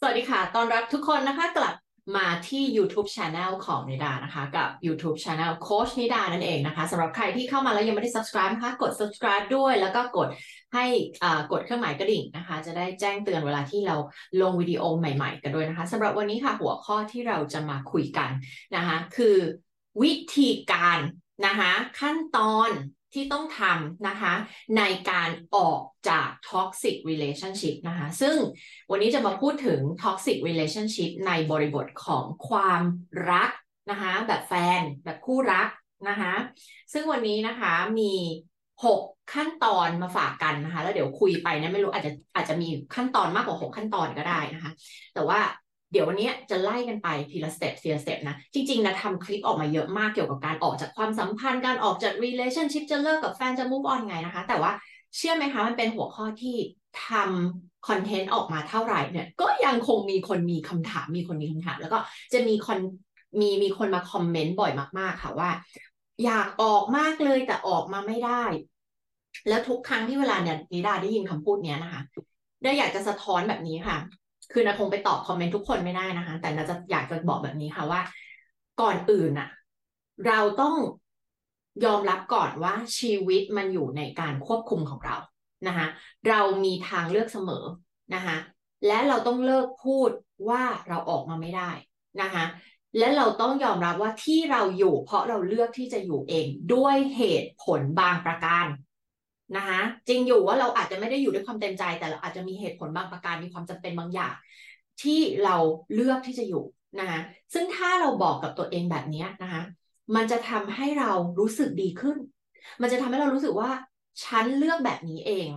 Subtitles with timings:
[0.00, 1.74] สวัสดีค่ะ ตอนรับทุกคนนะคะกลับ
[2.16, 10.28] มาที่ YouTube Channel ของนิดานะคะ กับ YouTube Channel โคชนิดานั่นเองนะคะสำหรับใครที่เข้ามาแล้วยังไม่ได้ subscribe นะคะกด subscribe ด้วย แล้วก็กด
[10.74, 10.84] ให้
[11.52, 13.96] กดเครื่องหมายกระดิ่งนะคะ จะได้แจ้งเตือนเวลาที่เรา
[14.40, 18.30] ลงวิดีโอใหม่ๆ กันด้วยนะคะสำหรับวันนี้ค่ะหัวข้อที่เราจะมาคุยกัน
[18.76, 19.36] นะคะ คือ
[20.02, 20.98] วิธีการ
[21.46, 22.70] นะคะ ขั้นตอน
[23.14, 24.32] ที่ต้องทำนะคะ
[24.76, 28.36] ในการออกจาก toxic relationship นะคะ ซึ่ง
[28.90, 32.82] วันนี้จะมาพูดถึง toxic relationship ในบริบทของความ
[33.30, 33.50] รัก
[33.90, 35.68] นะคะ แบบแฟนแบบคู่รัก
[36.08, 36.34] นะคะ
[36.92, 38.12] ซึ่งวันนี้นะคะมี
[38.84, 39.00] 6
[39.34, 44.72] ขั้นตอนมาฝากกันนะคะ แล้วเดี๋ยวคุยไปนะไม่รู้อาจจะอาจจะมีขั้นตอนมากกว่า 6 ขั้นตอนก็ได้นะคะ
[45.14, 45.40] แต่ว่า
[45.92, 54.72] เดี๋ยววันนี้จะไล่กันไปทีละ step ทีละ step นะ จริงๆนะทำคลิปออกมาเยอะมากเกี่ยวกับการออกจากความสัมพันธ์ การออกจาก relationship จะเลิกกับแฟนจะ move on ไงนะคะ แต่ว่า
[55.16, 56.56] เชื่อไหมคะ มันเป็นหัวข้อที่
[57.06, 61.98] ทำคอนเทนต์ออกมาเท่าไหร่เนี่ย ก็ยังคงมีคนมีคำถาม มีคนมีคำถาม แล้วก็
[62.32, 62.78] จะมีคน
[63.40, 65.50] มีมีคนมาคอมเมนต์บ่อยมาก ๆ ค่ะว่า
[66.24, 68.44] อยากออกมากเลยแต่ออกมาไม่ได้
[69.48, 72.02] แล้วทุกครั้งที่เวลาเนี่ยนิดาได้ยินคำพูดเนี้ยนะคะ
[72.62, 73.96] ได้อยากจะสะท้อนแบบนี้ค่ะ
[74.52, 78.00] คือนาคงไปตอบคอมเมนต์ทุกคนไม่ได้นะคะ แต่นาจะอยากจะบอกแบบนี้ค่ะว่า
[78.80, 79.48] ก่อนอื่นอะ
[80.26, 80.76] เราต้อง
[81.84, 85.16] ยอมรับก่อนว่าชีวิตมันอยู่ในการควบคุมของเรา
[85.66, 85.86] นะคะ
[86.28, 87.64] เรามีทางเลือกเสมอ
[88.14, 88.36] นะคะ
[88.86, 90.10] และเราต้องเลิกพูด
[90.48, 91.70] ว่าเราออกมาไม่ได้
[92.22, 92.44] นะคะ
[92.98, 98.66] และเราต้องยอมรับว่าที่เราอยู่ เพราะเราเลือกที่จะอยู่เองด้วยเหตุผลบางประการ
[99.56, 104.34] นะคะจริงอยู่ว่าเราอาจจะไม่ได้อยู่ด้วยความเต็มใจ แต่เราอาจจะมีเหตุผลบางประการมีความจำเป็นบางอย่าง
[105.02, 105.56] ที่เรา
[105.94, 106.64] เลือกที่จะอยู่
[107.00, 107.20] นะคะ
[107.54, 109.62] ซึ่งถ้าเราบอกกับตัวเองแบบนี้นะคะ
[110.16, 112.16] มันจะทำให้เรารู้สึกดีขึ้น
[112.82, 113.70] มันจะทำให้เรารู้สึกว่า
[114.24, 115.48] ฉันเลือกแบบนี้เอง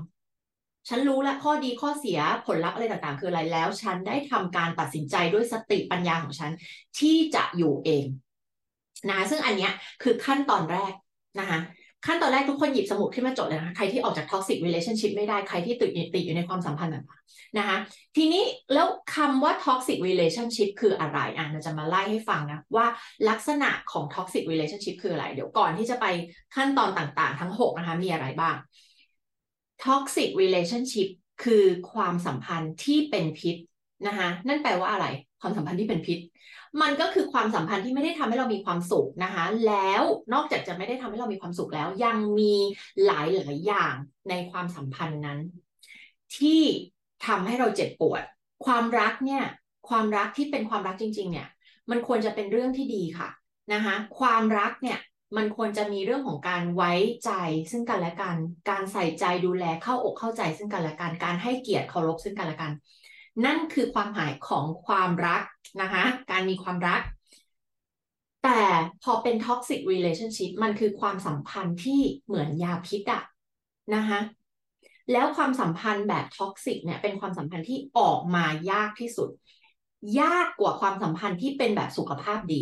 [0.90, 6.52] ฉันรู้แล้วข้อดีข้อเสียผลลัพธ์อะไรต่างๆ คืออะไรแล้ว ฉันได้ทำการตัดสินใจด้วยสติปัญญาของฉัน
[7.00, 8.06] ที่จะอยู่เอง
[9.08, 9.70] นะคะซึ่งอันนี้
[10.04, 10.94] คือขั้นตอนแรก
[11.40, 11.60] นะคะ
[12.06, 17.78] ขั้นตอนแรกทุกคนหยิบสมุดขึ้นมาจดเลยนะคะใครที่ออกจาก toxic relationship ไม่ได้ใครที่ติดติดอยู่ในความสัมพันธ์ต่างๆนะคะ
[18.16, 22.88] ทีนี้แล้วคำว่า toxic relationship คืออะไรอะเราจะมาไล่ให้ฟังนะว่า
[23.30, 26.06] ลักษณะของ toxic relationship คืออะไร เดี๋ยวก่อนที่จะไป
[26.56, 28.56] ขั้นตอนต่างๆ ทั้ง 6 นะคะมีอะไรบ้าง
[29.84, 31.08] toxic relationship
[31.44, 33.56] คือความสัมพันธ์ที่เป็นพิษ
[34.08, 35.08] นะคะนั่นแปลว่าอะไร
[35.42, 36.20] ความสัมพันธ์ที่เป็นพิษ
[36.82, 42.54] มันก็คือความสัมพันธ์ที่ไม่ได้ทำให้เรามีความสุขนะคะ แล้วนอกจากจะไม่ได้ทำให้เรามีความสุขแล้ว ยังมี
[43.06, 43.94] หลายหลายอย่าง
[44.30, 45.40] ในความสัมพันธ์นั้น
[46.38, 46.62] ที่
[47.28, 48.24] ทำให้เราเจ็บปวด
[48.66, 49.44] ความรักเนี่ย
[49.90, 51.48] ความรักที่เป็นความรักจริง ๆ เนี่ย
[51.90, 53.30] มันควรจะเป็นเรื่องที่ดีค่ะ
[53.74, 55.00] นะคะความรักเนี่ย
[55.38, 56.94] มันควรจะมีเรื่องของการไว้
[57.26, 57.32] ใจ
[57.72, 58.36] ซึ่งกันและกัน
[58.70, 62.72] การใส่ใจดูแลเข้าอกเข้าใจซึ่งกันและกัน การให้เกียรติเคารพซึ่งกันและกัน
[63.46, 65.44] นั่นคือความหมายของความรัก
[65.82, 67.02] นะคะ การมีความรัก
[68.44, 68.62] แต่
[69.04, 73.24] พอเป็น toxic relationship มันคือความสัมพันธ์ที่เหมือนยาพิษอะ
[73.96, 74.20] นะคะ
[75.12, 79.30] แล้วความสัมพันธ์แบบท็อกซิกเนี่ยเป็นความสัมพันธ์ที่ออกมายากที่สุด
[80.20, 82.62] ยากกว่าความสัมพันธ์ที่เป็นแบบสุขภาพดี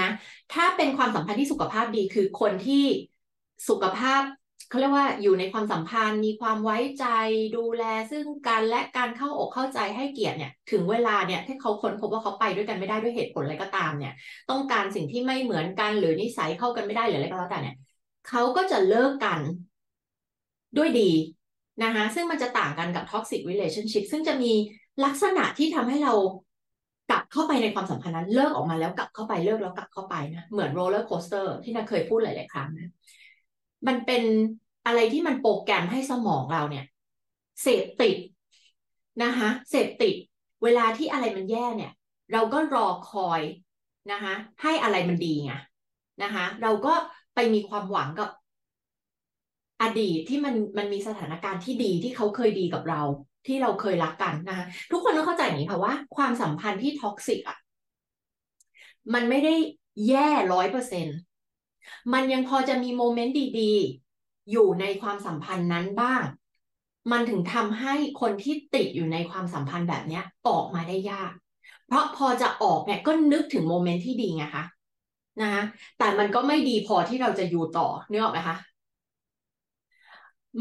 [0.00, 0.08] นะ
[0.52, 2.84] ถ้าเป็นความสัมพันธ์ที่สุขภาพดีคือคนที่
[3.68, 4.22] สุขภาพ
[4.68, 7.06] เขาเรียกว่าอยู่ในความสัมพันธ์ มีความไว้ใจ
[7.56, 14.12] ดูแลซึ่งกันและการเข้าอกเข้าใจให้เกียรติเนี่ย ถึงเวลาเนี่ยที่เขาค้นพบว่าเขาไปด้วยกันไม่ได้ด้วยเหตุผลอะไรก็ตามเนี่ย
[14.50, 17.76] ต้องการสิ่งที่ไม่เหมือนกันหรือนิสัยเข้ากันไม่ได้หรืออะไรก็แล้วแต่เนี่ย
[18.28, 19.40] เขาก็จะเลิกกัน
[20.76, 21.10] ด้วยดี
[21.82, 24.52] นะคะซึ่งมันจะต่างกันกับ toxic relationship ซึ่งจะมี
[25.04, 26.14] ลักษณะที่ทำให้เรา
[27.10, 32.90] กลับเข้าไปในความสัมพันธ์นั้น เลิกออกมาแล้วกลับเข้าไปเลิกแล้วกลับเข้าไปนะเหมือน roller coaster ที่นาเคยพูดหลาย ๆ ครั้งนะ
[33.86, 34.22] มันเป็น
[34.86, 36.84] อะไรที่มันโปรแกรมให้สมองเราเนี่ย
[37.62, 38.16] เสพติด
[39.22, 40.14] นะคะเสพติด
[40.62, 41.92] เวลาที่อะไรมันแย่เนี่ย
[42.32, 43.42] เราก็รอคอย
[44.12, 45.52] นะคะให้อะไรมันดีไง
[46.22, 46.94] นะคะเราก็
[47.34, 48.30] ไปมีความหวังกับ
[49.82, 53.02] อดีตที่มันมันมีสถานการณ์ที่ดีที่เขาเคยดีกับเรา
[53.46, 57.58] ที่เราเคยรักกันนะคะทุกคนต้องเข้าใจอย่างนี้ค่ะว่าความสัมพันธ์ที่ toxic อะ
[59.14, 59.54] มันไม่ได้
[60.08, 61.18] แย่ร้อยเปอร์เซ็นต์
[62.12, 66.22] มันยังพอจะมี moment ดีๆ อยู่ในความสัมพันธ์นั้นบ้าง
[67.10, 71.32] มันถึงทำให้คนที่ติดอยู่ในความสัมพันธ์แบบนี้ออกมาได้ยาก
[71.86, 74.64] เพราะพอจะออกเนี่ยก็นึกถึง moment ที่ดีไงคะ
[75.40, 75.62] นะคะ
[75.98, 78.56] แต่มันก็ไม่ดีพอที่เราจะอยู่ต่อนึกออกไหมคะ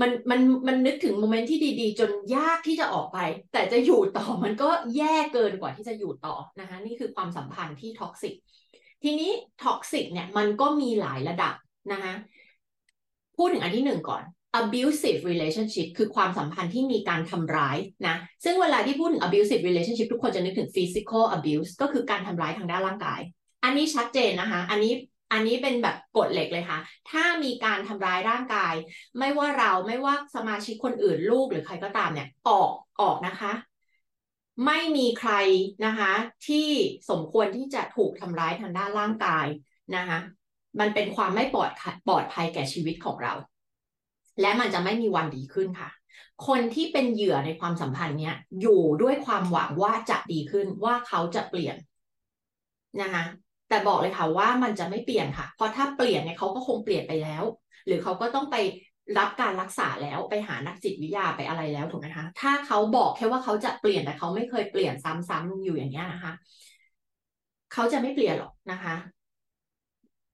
[0.02, 3.18] มันมันมันนึกถึง moment ที่ดีๆ จนยากที่จะออกไป
[3.54, 8.34] แต่จะอยู่ต่อมันก็แย่เกินกว่าที่จะอยู่ต่อนะคะนี่คือความสัมพันธ์ที่ toxic
[9.04, 9.32] ทีนี้
[9.64, 11.56] toxic เนี่ยมันก็มีหลายระดับ
[11.92, 12.14] นะคะ
[13.38, 14.24] พูดถึงอันที่หนึ่งก่อน
[14.62, 17.78] abusive relationship คือความสัมพันธ์ที่มีการทำร้าย
[18.08, 23.22] นะ ซึ่งเวลาที่พูดถึง abusive relationship ทุกคนจะนึกถึง physical abuse ก็คือการทำร้ายทางด้านร่างกาย
[23.64, 24.94] อันนี้ชัดเจนนะคะ อันนี้
[25.34, 28.74] อันนี้เป็นแบบกฎเหล็กเลยค่ะ ถ้ามีการทำร้ายร่างกาย
[29.20, 32.72] ไม่ว่าเราไม่ว่าสมาชิกคนอื่นลูกหรือใครก็ตามเนี่ย ออก
[33.02, 33.52] ออกนะคะ
[34.66, 35.34] ไม่มีใคร
[35.86, 36.12] นะคะ
[36.48, 36.68] ที่
[37.10, 39.46] สมควรที่จะถูกทำร้ายทางด้านร่างกาย
[39.96, 40.20] นะคะ
[40.80, 41.72] มันเป็นความไม่ปลอด
[42.08, 43.34] ปลอดภัยแก่ชีวิตของเรา
[44.42, 45.90] และมันจะไม่มีวันดีขึ้นค่ะ
[46.48, 51.76] คนที่เป็นเหยื่อในความสัมพันธ์เนี้ยอยู่ด้วยความหวังว่าจะดีขึ้นว่าเขาจะเปลี่ยน
[53.02, 53.24] นะคะ
[53.70, 57.44] แต่บอกเลยค่ะว่ามันจะไม่เปลี่ยนค่ะ เพราะถ้าเปลี่ยนเนี่ยเขาก็คงเปลี่ยนไปแล้ว
[57.86, 58.56] หรือเขาก็ต้องไป
[59.18, 66.34] รับการรักษาแล้วไปหานักจิตวิทยาไปอะไรแล้วถูกไหมคะถ้าเขาบอกแค่ว่าเขาจะเปลี่ยนแต่เขาไม่เคยเปลี่ยนซ้ำๆอยู่อย่างเงี้ยนะคะ
[67.74, 68.96] เขาจะไม่เปลี่ยนหรอกนะคะ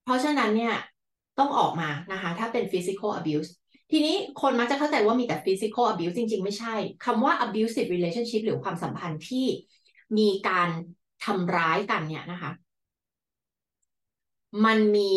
[0.03, 0.73] เพราะฉะนั้นเนี่ย
[1.39, 3.49] ต้องออกมานะคะ ถ้าเป็น physical abuse
[3.91, 6.75] ทีนี้คนมักจะเข้าใจว่ามีแต่ physical abuse จริง ๆ ไม่ใช่
[7.05, 9.45] คำว่า abusive relationship หรือความสัมพันธ์ที่
[10.17, 10.69] มีการ
[11.25, 12.51] ทำร้ายกันเนี่ยนะคะ
[14.65, 15.11] มันมี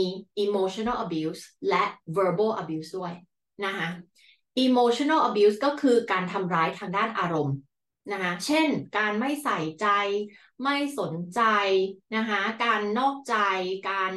[0.45, 1.85] emotional abuse และ
[2.17, 3.13] verbal abuse ด้วย
[3.67, 3.89] นะคะ
[4.65, 7.57] emotional abuse ก็คือการทำร้ายทางด้านอารมณ์
[8.13, 8.69] นะคะเช่น
[8.99, 9.87] การไม่ใส่ใจ
[10.65, 11.43] ไม่สนใจ
[12.17, 13.37] นะคะการนอกใจ
[13.91, 14.13] การ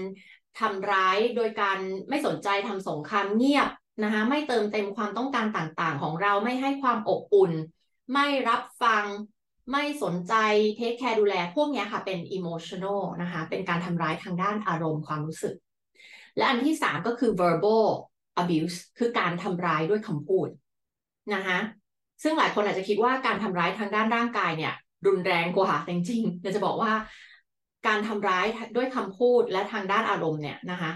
[0.59, 1.79] ทำร้ายโดยการ
[2.09, 3.69] ไม่สนใจทำสงครามเงียบ
[4.03, 7.51] นะคะไม่เติมเต็มความต้องการต่างๆ ของเราไม่ให้ความอบอุ่น
[8.13, 9.05] ไม่รับฟัง
[9.71, 10.33] ไม่สนใจ
[10.75, 15.55] เทคแคร์ดูแล พวกนี้ค่ะเป็น emotional นะคะเป็นการทำร้ายทางด้านอารมณ์ความรู้สึก
[16.37, 17.87] และอันที่สามก็คือ verbal
[18.41, 20.47] abuse คือการทำร้ายด้วยคำพูด
[21.33, 21.59] นะคะ
[22.23, 24.73] ซึ่งหลายคนอาจจะคิดว่าการทำร้ายทางด้านร่างกายเนี่ย
[25.07, 26.91] รุนแรงกว่าจริงๆเราจะบอกว่า
[27.87, 28.45] การทำร้าย
[28.75, 30.91] ด้วยคำพูดและทางด้านอารมณ์เนี่ยนะคะ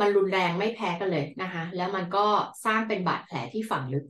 [0.00, 2.26] มันรุนแรงไม่แพ้กันเลยนะคะ แล้วมันก็
[2.64, 4.06] สร้างเป็นบาดแผลที่ฝังลึก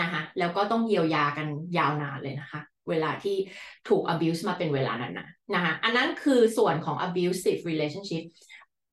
[0.00, 1.46] นะคะ แล้วก็ต้องเยียวยากัน
[1.78, 3.36] ยาวนานเลยนะคะ เวลาที่
[3.88, 8.22] ถูก abuse มาเป็นเวลานั้นนะนะคะ อันนั้นคือส่วนของ abusive relationship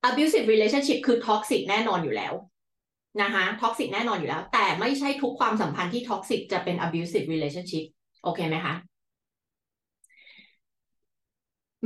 [0.09, 2.33] abusive relationship คือ toxic แน่นอนอยู่แล้ว
[3.21, 7.85] นะคะ toxic แน่นอนอยู่แล้ว แต่ไม่ใช่ทุกความสัมพันธ์ที่ toxic จะเป็น abusive relationship
[8.23, 8.73] โอเคไหมคะ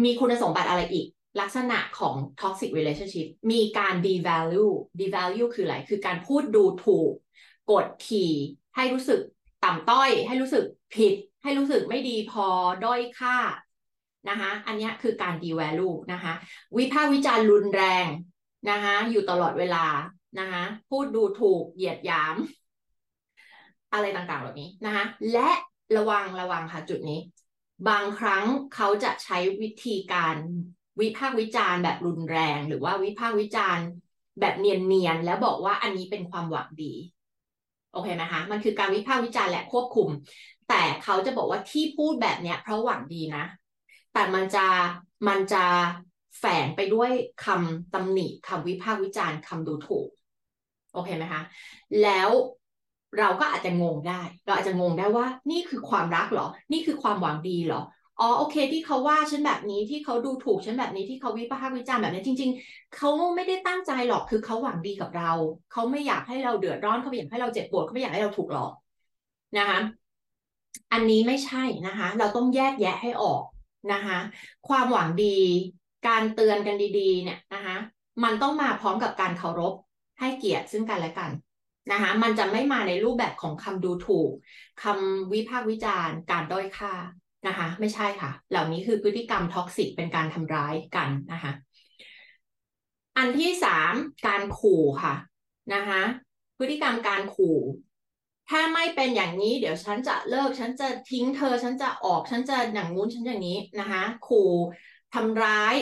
[0.04, 1.08] มีคุณสมบัติอะไรอีก
[1.42, 7.12] ลักษณะของ toxic relationship มีการ devalue devalue คืออะไร คือการพูดดูถูก
[7.72, 8.32] กดขี่
[8.76, 9.20] ให้รู้สึก
[9.64, 10.64] ต่ำต้อย ให้รู้สึก
[10.96, 12.46] ผิด ให้รู้สึกไม่ดีพอ
[12.86, 13.38] ด้อยค่า
[14.30, 16.34] นะคะ อันนี้คือการ devalue นะคะ
[16.78, 18.08] วิพากษ์วิจารณ์รุนแรง
[18.70, 19.86] นะคะ อยู่ตลอดเวลา
[20.40, 22.36] นะคะพูดดูถูกเหยียดหยาม
[23.94, 25.50] อะไรต่างๆเหล่านี้นะคะและ
[25.98, 27.20] ระวังระวังค่ะจุดนี้
[27.90, 28.44] บางครั้ง
[28.76, 30.36] เขาจะใช้วิธีการ
[31.02, 33.86] วิพากษ์วิจารณ์แบบรุนแรง หรือว่าวิพากษ์วิจารณ์
[34.40, 36.94] แบบเนียนๆแล้วบอกว่าอันนี้เป็นความหวังดี
[37.92, 40.10] โอเคไหมคะมันคือการวิพากษ์วิจารณ์และควบคุม
[40.70, 43.44] แต่เขาจะบอกว่าที่พูดแบบเนี้ยเพราะหวังดีนะ
[44.14, 44.66] แต่มันจะ
[45.28, 45.64] มันจะ
[46.40, 47.12] แฝงไปด้วย
[47.46, 50.10] คำตำหนิคำวิพากษ์วิจารณ์คำดูถูก
[50.94, 51.42] โอเคไหมคะ
[52.04, 52.30] แล้ว
[53.20, 57.82] เราก็อาจจะงงได้ เราอาจจะงงได้ว่า นี่คือความรักเหรอ นี่คือความหวังดีเหรอ
[58.20, 65.32] อ๋อโอเค ที่เขาว่าฉันแบบนี้ที่เขาดูถูกฉันแบบนี้ที่เขาวิพากษ์วิจารณ์แบบนี้จริง ๆเขาไม่ได้ตั้งใจหรอกคือเขาหวังดีกับเรา
[65.72, 68.72] เขาไม่อยากให้เราเดือดร้อนเขาไม่อยากให้เราเจ็บปวดเขาไม่อยากให้เราถูกหลอก
[69.58, 69.80] นะคะ
[70.92, 73.44] อันนี้ไม่ใช่นะคะ เราต้องแยกแยะให้ออก
[73.94, 74.18] นะคะ
[74.68, 75.38] ความหวังดี
[76.08, 77.76] การเตือนกันดี ๆ เนี่ยนะคะ
[78.24, 79.74] มันต้องมาพร้อมกับการเคารพ
[80.24, 81.32] ให้เกียรติซึ่งกันและกัน
[81.92, 84.32] นะคะมันจะไม่มาในรูปแบบของคำดูถูก
[84.84, 86.94] คำวิพากษ์วิจารณ์ การด้อยค่า
[87.48, 91.52] นะคะ ไม่ใช่ค่ะ เหล่านี้คือพฤติกรรม toxic เป็นการทำร้ายกันนะคะ
[93.18, 93.94] อันที่สาม
[94.28, 95.16] การขู่ค่ะ
[95.74, 96.02] นะคะ
[96.58, 97.58] พฤติกรรมการขู่
[98.50, 104.52] ถ้าไม่เป็นอย่างนี้ เดี๋ยวฉันจะเลิก ฉันจะทิ้งเธอ ฉันจะออก ฉันจะอย่างงู้น ฉันอย่างนี้นะคะ ขู่
[105.14, 105.76] ทำร้าย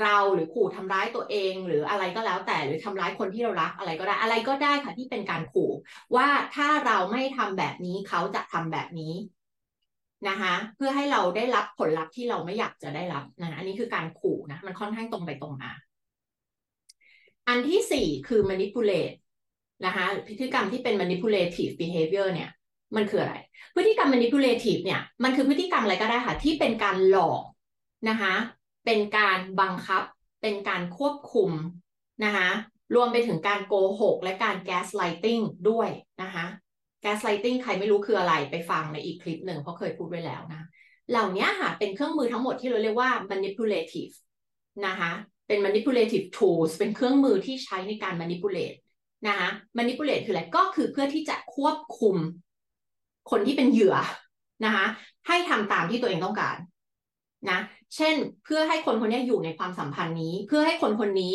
[0.00, 5.70] เราหรือขู่ทำร้ายตัวเอง หรืออะไรก็แล้วแต่หรือทำร้ายคนที่เรารักอะไรก็ได้อะไรก็ได้ค่ะที่เป็นการขู่
[6.16, 9.14] ว่าถ้าเราไม่ทำแบบนี้เขาจะทำแบบนี้
[10.28, 15.70] นะคะ เพื่อให้เราได้รับผลลัพธ์ที่เราไม่อยากจะได้รับนะอันนี้คือการขู่นะมันค่อนข้างตรงไปตรงมา
[17.48, 19.16] อันที่สี่คือ manipulate
[19.86, 22.50] นะคะพฤติกรรมที่เป็น manipulative behavior เนี่ย
[22.96, 23.34] มันคืออะไร
[23.74, 27.42] พฤติกรรม manipulative เนี่ย มันคือพฤติกรรมอะไรก็ได้ค่ะ ที่เป็นการหลอก
[28.08, 28.34] นะคะ
[28.86, 30.02] เป็นการบังคับ
[30.42, 31.50] เป็นการควบคุม
[32.24, 32.48] นะคะ
[32.94, 35.88] รวมไปถึงการโกหก และการ gaslighting ด้วย
[36.22, 36.46] นะคะ
[37.04, 40.66] gaslighting ใครไม่รู้คืออะไรไปฟังในอีกคลิปหนึ่งเพราะเคยพูดไว้แล้วนะ
[41.10, 44.14] เหล่านี้ค่ะเป็นเครื่องมือทั้งหมดที่เราเรียกว่า manipulative
[44.86, 45.12] นะคะ
[45.46, 48.78] เป็น manipulative tools เป็นเครื่องมือที่ใช้ในการ manipulate
[49.28, 52.16] นะคะ manipulate คืออะไรก็คือเพื่อที่จะควบคุม
[53.30, 53.96] คนที่เป็นเหยื่อ
[54.64, 54.86] นะคะ
[55.28, 56.56] ให้ทำตามที่ตัวเองต้องการ
[57.50, 57.58] นะ
[57.96, 58.14] เช่น
[58.44, 61.34] เพื่อให้คนคนนี้อยู่ในความสัมพันธ์นี้ เพื่อให้คนคนนี้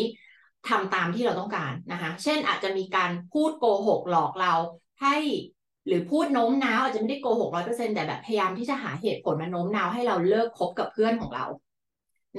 [0.69, 4.53] ทำตามที่เราต้องการนะคะ เช่นอาจจะมีการพูดโกหกหลอกเรา
[5.01, 5.15] ให้
[5.87, 11.45] หรือพูดโน้มน้าวอาจจะไม่ได้โกหกร้อยเปอร์เซ็นแต่แบบพยายามที่จะหาเหตุผลมาโน้มน้าวให้เราเลิกคบกับเพื่อนของเรา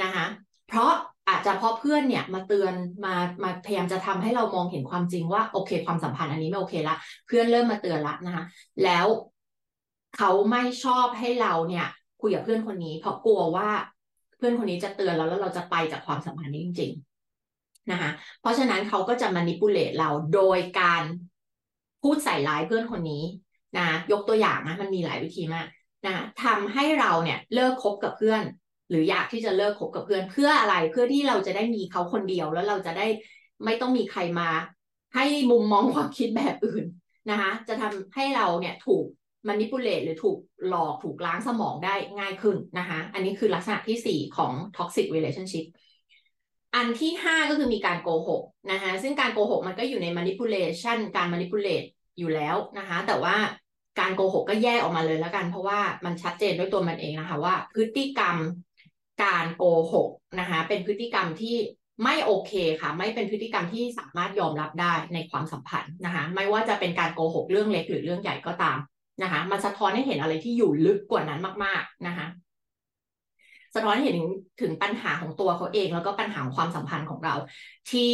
[0.03, 0.27] นะคะ
[0.69, 0.91] เพราะ
[1.29, 8.45] อาจจะเพราะเพื่อนเนี่ยมาเตือนมามาพยายามจะทำให้เรามองเห็นความจริงว่าโอเค ความสัมพันธ์อันนี้ไม่โอเคละเพื่อนเริ่มมาเตือนละนะคะ
[8.85, 9.07] แล้ว
[10.17, 11.87] เขาไม่ชอบให้เราเนี่ย
[12.23, 13.69] คุยกับเพื่อนคนนี้ เพราะกลัวว่า
[14.37, 16.93] เพื่อนคนนี้จะเตือนเราแล้วเราจะไปจากความสัมพันธ์นี้จริง
[17.41, 18.11] ๆนะคะ
[18.41, 21.03] เพราะฉะนั้นเขาก็จะมานิปุเลตเราโดยการ
[22.03, 23.25] พูดใส่ร้ายเพื่อนคนนี้
[23.79, 25.67] นะยกตัวอย่างนะมันมีหลายวิธีมาก
[26.07, 26.15] นะ
[26.45, 28.43] ทำให้เราเนี่ยเลิกคบกับเพื่อน
[28.91, 33.07] หรืออยากที่จะเลิกคบกับเพื่อน เพื่ออะไรเพื่อที่เราจะได้มีเขาคนเดียวแล้วเราจะได้
[33.65, 34.49] ไม่ต้องมีใครมา
[35.15, 36.85] ให้มุมมองความคิดแบบอื่น
[37.31, 39.05] นะคะจะทำให้เราเนี่ยถูก
[39.47, 45.67] มานิปุเลตหรือถูกหลอกถูกล้างสมองได้ง่ายขึ้นนะคะอันนี้คือลักษณะที่ 4 ของ toxic relationship
[46.75, 51.87] อันที่ 5 ก็คือมีการโกหกนะคะซึ่งการโกหกมันก็อยู่ใน manipulation การ manipulate
[52.19, 53.37] อยู่แล้วนะคะแต่ว่า
[54.01, 58.37] การโกหกก็แยกออกมาเลยแล้วกัน เพราะว่ามันชัดเจนด้วยตัวมันเองนะคะว่า พฤติกรรม
[59.25, 60.09] การโกหก
[60.41, 61.57] นะคะเป็นพฤติกรรมที่
[62.05, 68.79] ไม่โอเคค่ะ ไม่เป็นพฤติกรรมที่สามารถยอมรับได้ในความสัมพันธ์นะคะไม่ว่าจะเป็นการโกหกเรื่องเล็กหรือเรื่องใหญ่ก็ตาม
[69.23, 72.27] นะคะ มันสะท้อนให้เห็นอะไรที่อยู่ลึกกว่านั้นมาก ๆนะคะ
[73.75, 74.19] สะท้อนให้เห็น
[74.61, 77.35] ถึงปัญหาของตัวเขาเอง แล้วก็ปัญหาของความสัมพันธ์ของเรา
[77.91, 78.13] ที่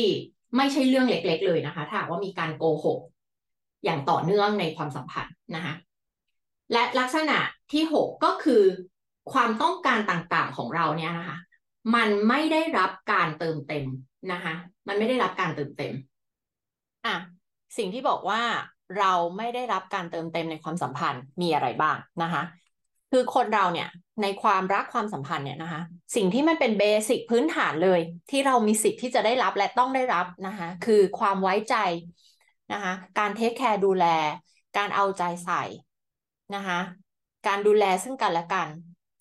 [0.57, 2.99] ไม่ใช่เรื่องเล็ก ๆ เลยนะคะ ถ้าว่ามีการโกหก
[3.85, 5.75] อย่างต่อเนื่องในความสัมพันธ์นะคะ
[6.73, 7.39] และลักษณะ
[7.73, 8.63] ที่หกก็คือ
[9.33, 11.39] ความต้องการต่างๆของเราเนี่ยนะคะ
[11.95, 13.87] มันไม่ได้รับการเติมเต็ม
[14.33, 14.55] นะคะ
[14.89, 15.93] มันไม่ได้รับการเติมเต็ม
[17.07, 17.17] อะ
[17.77, 18.43] สิ่งที่บอกว่า
[18.99, 22.43] เราไม่ได้รับการเติมเต็มในความสัมพันธ์มีอะไรบ้างนะคะ
[23.11, 23.89] คือคนเราเนี่ย
[24.23, 25.81] ในความรักความสัมพันธ์เนี่ยนะคะ
[26.17, 31.77] สิ่งที่มันเป็น basic พื้นฐานเลย ที่เรามีสิทธิ์ที่จะได้รับและต้องได้รับนะคะ คือความไว้ใจ
[32.73, 34.07] นะคะการ take care ดูแล
[34.77, 35.63] การเอาใจใส่
[36.55, 36.79] นะคะ
[37.47, 38.69] การดูแลซึ่งกันและกัน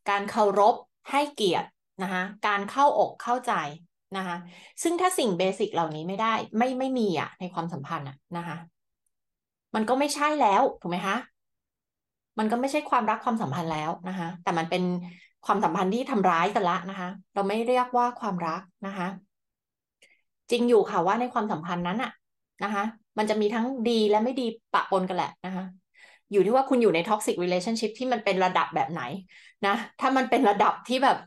[0.09, 0.75] การเคารพ
[1.11, 1.67] ให้เกียรติ
[2.03, 3.53] นะคะการเข้าอกเข้าใจ
[4.17, 4.35] นะคะ
[4.83, 8.57] ซึ่งถ้าสิ่ง basic เหล่านี้ไม่ได้ไม่ไม่มีอะในความสัมพันธ์อะนะคะ
[9.75, 11.17] มันก็ไม่ใช่แล้วถูกไหมคะ
[12.39, 14.83] มันก็ไม่ใช่ความรักความสัมพันธ์แล้วนะคะ แต่มันเป็น
[15.45, 19.07] ความสัมพันธ์ที่ทำร้ายกันละนะคะ เราไม่เรียกว่าความรักนะคะ
[20.51, 22.11] จริงอยู่ค่ะว่าในความสัมพันธ์นั้นอะ
[22.63, 22.83] นะคะ
[23.17, 25.63] มันจะมีทั้งดีและไม่ดีปะปนกันแหละนะคะ
[26.31, 29.01] อยู่ที่ว่าคุณอยู่ในท็อกซิก relationship ที่มันเป็นระดับแบบไหน
[29.65, 31.17] นะ ถ้ามันเป็นระดับที่แบบ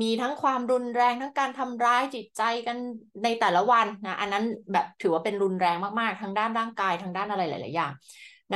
[0.00, 2.76] มีทั้งความรุนแรงทั้งการทำร้ายจิตใจกัน
[3.24, 7.92] ในแต่ละวันนะอันนั้นแบบถือว่าเป็นรุนแรงมากๆ ทั้งด้านร่างกายทั้งด้านอะไรหลายๆอย่าง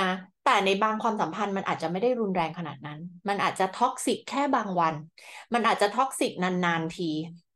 [0.01, 0.11] นะ
[0.45, 4.95] แต่ในบางความสัมพันธ์มันอาจจะไม่ได้รุนแรงขนาดนั้น มันอาจจะ toxic แค่บางวัน
[5.55, 7.11] มันอาจจะ toxic นานๆที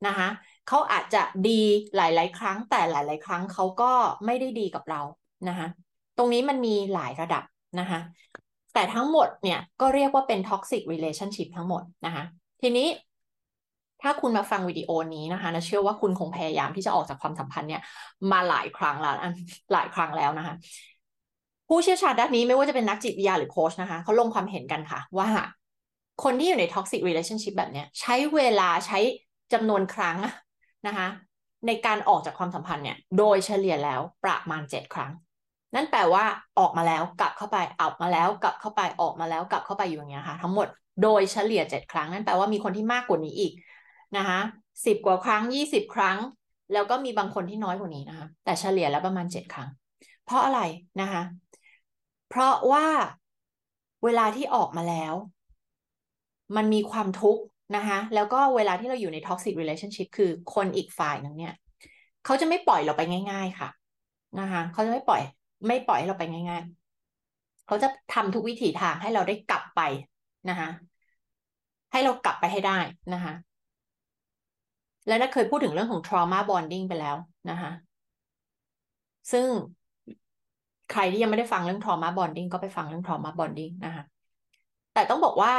[0.07, 0.29] นะคะ
[0.69, 1.63] เขาอาจจะดี
[1.97, 3.93] หลาย ๆ ครั้ง แต่หลาย ๆ ครั้งเขาก็
[4.27, 5.01] ไม่ได้ดีกับเรา
[5.49, 5.67] นะคะ
[6.17, 7.43] ตรงนี้มันมีหลายระดับ
[7.81, 8.01] นะคะ
[8.75, 12.25] แต่ทั้งหมดเนี่ยก็เรียกว่าเป็น toxic relationship ทั้งหมดนะคะ
[12.63, 12.89] ทีนี้
[14.03, 17.83] ถ้าคุณมาฟังวิดีโอนี้นะคะนะเชื่อว่าคุณคงพยายามที่จะออกจากความสัมพันธ์เนี่ย
[18.33, 19.15] มาหลายครั้งแล้ว
[19.73, 20.55] หลายครั้งแล้วนะคะ
[21.69, 25.29] ผู้เชี่ยวชาญด้านนี้ไม่ว่าจะเป็นนักจิตวิทยาหรือโค้ชนะคะเขาลงความเห็นกันค่ะ ว่า
[26.25, 28.99] คนที่อยู่ใน toxic relationship แบบเนี้ย ใช้เวลาใช้
[29.53, 30.17] จำนวนครั้ง
[30.87, 31.09] นะคะ
[31.67, 35.13] ในการออกจากความสัมพันธ์เนี่ย โดยเฉลี่ยแล้วประมาณเจ็ดครั้ง
[35.75, 36.25] นั่นแปลว่า
[36.59, 40.67] ออกมาแล้วกลับเข้าไปออกมาแล้วกลับเข้าไปออกมาแล้วกลับเข้าไปอยู่อย่างเงี้ยค่ะ ทั้งหมด
[41.03, 43.53] โดยเฉลี่ยเจ็ดครั้งนั่นแปลว่ามีคนที่มากกว่านี้อีก
[44.17, 44.41] นะคะ
[44.87, 46.19] สิบกว่าครั้งยี่สิบครั้ง
[46.73, 49.69] แล้วก็มีบางคนที่น้อยกว่านี้นะคะ แต่เฉลี่ยแล้วประมาณเจ็ดครั้ง
[50.25, 50.61] เพราะอะไร
[51.01, 51.23] นะคะ
[52.29, 52.87] เพราะว่า
[54.05, 55.15] เวลาที่ออกมาแล้ว
[56.57, 57.43] มันมีความทุกข์
[57.77, 61.55] นะคะ แล้วก็เวลาที่เราอยู่ใน toxic relationship คือคนอีกฝ่ายนึงเนี่ย
[62.25, 63.69] เขาจะไม่ปล่อยเราไปง่าย ๆค่ะ
[64.41, 65.23] นะคะเขาจะไม่ปล่อย
[65.69, 66.63] ไม่ปล่อยให้เราไปง่าย
[67.15, 69.81] ๆเขาจะทำทุกวิถีทางให้เราได้กลับไป
[70.51, 70.69] นะคะ
[71.93, 72.79] ให้เรากลับไปให้ได้
[73.15, 73.33] นะคะ
[75.11, 77.17] และน่าเคยพูดถึงเรื่องของ trauma bonding ไปแล้ว
[77.51, 77.71] นะคะ
[79.33, 79.47] ซึ่ง
[80.93, 84.05] ใครที่ยังไม่ได้ฟังเรื่อง trauma bonding ก็ไปฟังเรื่อง trauma bonding นะคะ
[84.95, 85.53] แต่ต้องบอกว่า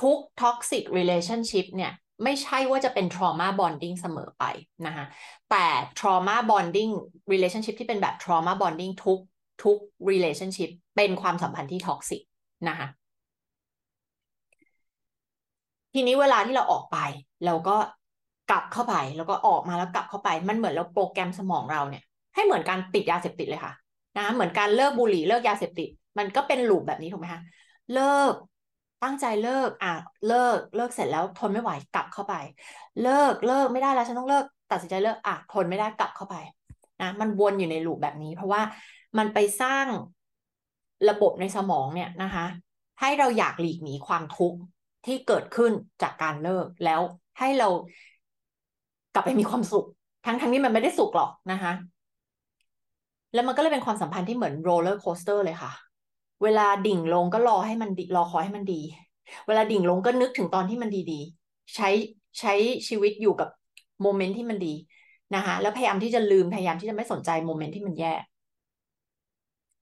[0.00, 1.92] ทุก toxic relationship เนี่ย
[2.24, 4.44] ไม่ใช่ว่าจะเป็น trauma bonding เสมอไป
[4.86, 5.04] นะคะ
[5.50, 5.66] แต่
[5.98, 6.92] trauma bonding
[7.32, 9.18] relationship ที่เป็นแบบ trauma bonding ทุก
[9.62, 9.78] ทุก
[10.10, 12.20] relationship เป็นความสัมพันธ์ที่ toxic
[12.68, 12.88] นะคะ
[15.94, 16.98] ทีนี้เวลาที่เราออกไป
[17.46, 17.76] เราก็
[18.50, 22.02] กลับเข้าไปแล้วก็ออกมาแล้วกลับเข้าไป มันเหมือนเราโปรแกรมสมองเราเนี่ย
[22.34, 23.72] ให้เหมือนการติดยาเสพติดเลยค่ะ
[24.18, 25.88] นะเหมือนการเลิกบุหรี่เลิกยาเสพติด
[26.18, 27.40] มันก็เป็นลูปแบบนี้ถูกไหมคะ
[27.94, 28.34] เลิก
[29.02, 29.94] ตั้งใจเลิกอะ
[30.28, 32.34] เลิกเลิกเสร็จแล้วทนไม่ไหวกลับเข้าไป
[33.02, 36.36] เลิกเลิกไม่ได้แล้วฉันต้องเลิก ตัดสินใจเลิกอะทนไม่ได้กลับเข้าไป
[37.02, 38.62] นะมันวนอยู่ใน loop แบบนี้ เพราะว่า
[39.18, 39.86] มันไปสร้าง
[41.08, 42.46] ระบบในสมองเนี่ยนะคะ
[43.00, 44.58] ให้เราอยากหลีกหนีความทุกข์
[45.06, 47.00] ที่เกิดขึ้นจากการเลิกแล้ว
[47.38, 47.68] ให้เรา
[49.14, 49.86] กลับไปมีความสุข
[50.26, 51.72] ทั้งทั้งนี้มันไม่ได้สุขหรอกนะคะ
[53.34, 55.72] แล้วมันก็เลยเป็นความสัมพันธ์ที่เหมือน roller coaster เลยค่ะ
[56.42, 58.80] เวลาดิ่งลงก็รอให้มันรอคอยให้มันดี
[59.46, 61.88] เวลาดิ่งลงก็นึกถึงตอนที่มันดีๆ ใช้
[62.40, 62.54] ใช้
[62.88, 63.48] ชีวิตอยู่กับ
[64.02, 64.74] โมเมนต์ที่มันดี
[65.34, 68.14] นะคะแล้วพยายามที่จะลืมพยายามที่จะไม่สนใจโมเมนต์ที่มันแย่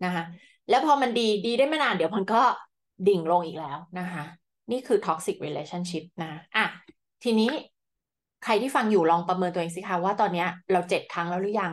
[0.05, 0.25] นะคะ
[0.69, 2.43] แล้วพอมันดีดีได้ไม่นานเดี๋ยวมันก็
[3.09, 4.25] ดิ่งลงอีกแล้วนะคะ
[4.71, 6.65] นี่คือ toxic relationship นะอะ
[7.23, 7.51] ทีนี้
[8.45, 11.73] ใครที่ฟังอยู่ลองประเมินตัวเองสิคะว่าตอนนี้เราเจ็ดครั้งแล้วหรือยัง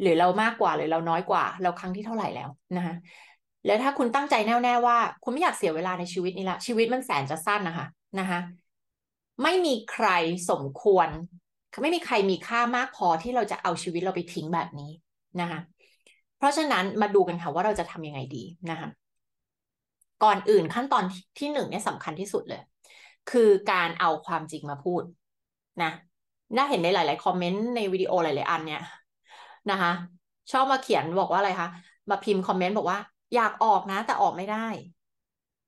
[0.00, 2.94] หรือเรามากกว่าหรือเราน้อยกว่า เราครั้งที่เท่าไหร่แล้วนะคะ
[3.66, 7.86] แล้วถ้าคุณตั้งใจแน่วแน่ว่า คุณไม่อยากเสียเวลาในชีวิตนี้ละชีวิตมันแสนจะสั้นนะคะ
[8.20, 8.40] นะคะ
[9.42, 10.06] ไม่มีใคร
[10.50, 11.08] สมควร
[11.82, 14.90] ไม่มีใครมีค่ามากพอที่เราจะเอาชีวิตเราไปทิ้งแบบนี้
[15.40, 15.60] นะคะ
[16.36, 18.88] เพราะฉะนั้นมาดูกันค่ะว่าเราจะทำยังไงดีนะคะ
[20.24, 21.04] ก่อนอื่นขั้นตอน
[21.38, 22.62] ที่หนึ่งเนี่ยสำคัญที่สุดเลย
[23.30, 25.02] คือการเอาความจริงมาพูด
[25.82, 25.90] นะ
[26.56, 28.82] น่าเห็นในหลาย ๆ คอมเมนต์ในวิดีโอหลาย ๆ อันเนี่ย
[29.70, 29.92] นะคะ
[30.52, 31.68] ชอบมาเขียนบอกว่าอะไรคะ
[32.10, 32.98] มาพิมพ์คอมเมนต์บอกว่า
[33.34, 34.66] อยากออกนะ แต่ออกไม่ได้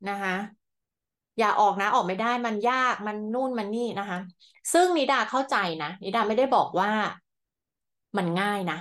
[0.09, 0.35] นะคะ
[1.39, 4.19] อยากออกนะออกไม่ได้มันยากมันนู่นมันนี่นะคะ
[4.73, 6.91] ซึ่งนิดาเข้าใจนะนิดาไม่ได้บอกว่า
[8.19, 8.79] มันง่ายนะ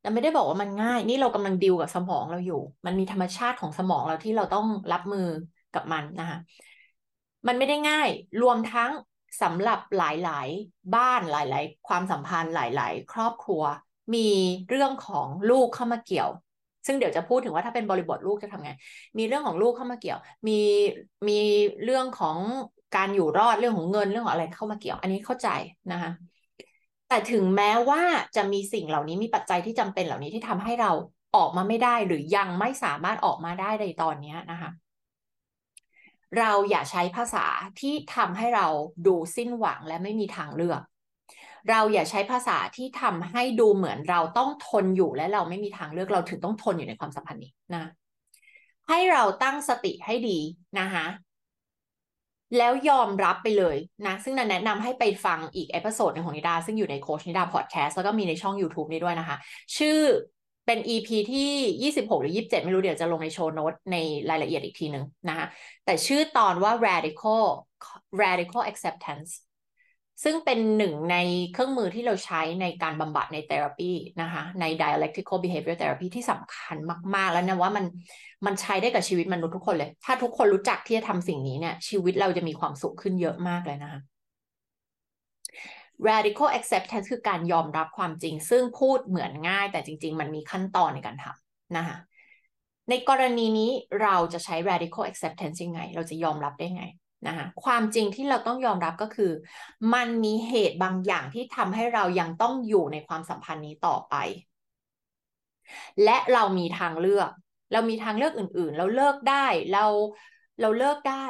[0.00, 5.26] แต่ไม่ได้บอกว่ามันง่าย นี่เรากำลังดิวกับสมองเราอยู่ มันมีธรรมชาติของสมองเราที่เราต้องรับมือ
[5.72, 6.38] กับมันนะคะ
[7.46, 8.08] มันไม่ได้ง่าย
[8.40, 8.90] รวมทั้ง
[9.42, 13.62] สำหรับหลาย ๆ บ้านหลาย ๆ ความสัมพันธ์หลาย ๆ ครอบครัว
[14.14, 14.28] มี
[14.68, 16.28] เรื่องของลูกเข้ามาเกี่ยว
[16.86, 18.70] ซึ่งเดี๋ยวจะพูดถึงว่าถ้าเป็นบริบทลูกจะทำไง
[19.18, 20.52] มีเรื่องของลูกเข้ามาเกี่ยว มี
[21.28, 21.38] มี
[21.84, 22.38] เรื่องของ
[22.96, 25.48] การอยู่รอดเรื่องของเงินเรื่องของอะไรเข้ามาเกี่ยว อันนี้เข้าใจ
[25.92, 26.10] นะคะ
[27.08, 28.02] แต่ถึงแม้ว่า
[28.36, 30.90] จะมีสิ่งเหล่านี้มีปัจจัยที่จำเป็นเหล่านี้ที่ทำให้เรา
[31.36, 34.70] ออกมาไม่ได้หรือยังไม่สามารถออกมาได้ในตอนนี้นะคะ
[36.38, 37.46] เราอย่าใช้ภาษา
[37.80, 38.66] ที่ทำให้เรา
[39.06, 40.80] ดูสิ้นหวังและไม่มีทางเลือก
[41.70, 47.84] เราอย่าใช้ภาษาที่ทำให้ดูเหมือนเราต้องทนอยู่และเราไม่มีทางเลือกเราถึงต้องทนอยู่ในความสัมพันธ์นี้นะ
[48.88, 50.38] ให้เราตั้งสติให้ดี
[50.80, 51.06] นะคะ
[52.58, 59.36] แล้วยอมรับไปเลยนะ ซึ่งนันแนะนำให้ไปฟังอีก episode หนึ่งของนิดา ซึ่งอยู่ในโค้ชนิดาพอดแคสต์แล้วก็มีในช่อง YouTube นี้ด้วยนะคะ
[59.76, 59.98] ชื่อ
[60.66, 61.48] เป็น EP ที่
[61.82, 63.96] 26 หรือ 27 ไม่รู้เดี๋ยวจะลงใน show note ใน
[64.30, 65.46] รายละเอียดอีกทีหนึ่งนะคะ
[65.84, 67.42] แต่ชื่อตอนว่า radical
[68.22, 69.30] radical acceptance
[70.24, 71.16] ซึ่งเป็นหนึ่งใน
[71.52, 76.76] เครื่องมือที่เราใช้ในการบำบัดในเทอราปีนะคะใน dialectical behavior therapy ที่สำคัญ
[77.14, 77.84] มาก ๆ แล้วนะว่ามัน
[78.46, 84.00] มันใช้ได้กับชีวิตมนุษย์ทุกคนเลย ถ้าทุกคนรู้จักที่จะทำสิ่งนี้เนี่ยชีวิตเราจะมีความสุขขึ้นเยอะมากเลยนะคะ
[86.08, 91.96] radical acceptance คือการยอมรับความจริง ซึ่งพูดเหมือนง่าย แต่จริง ๆ มันมีขั้นตอนในการทำนะคะ
[92.90, 93.70] ในกรณีนี้
[94.02, 96.84] เราจะใช้ radical acceptance ยังไง เราจะยอมรับได้ไง
[97.26, 99.32] นะคะความจริงที่เราต้องยอมรับก็คือ
[99.94, 104.14] มันมีเหตุบางอย่างที่ทำให้เรายังต้องอยู่ในความสัมพันธ์นี้ต่อไป
[106.04, 107.30] และเรามีทางเลือก
[107.72, 109.84] เรามีทางเลือกอื่น ๆ เราเลิกได้เรา
[110.60, 111.26] เราเลิกได้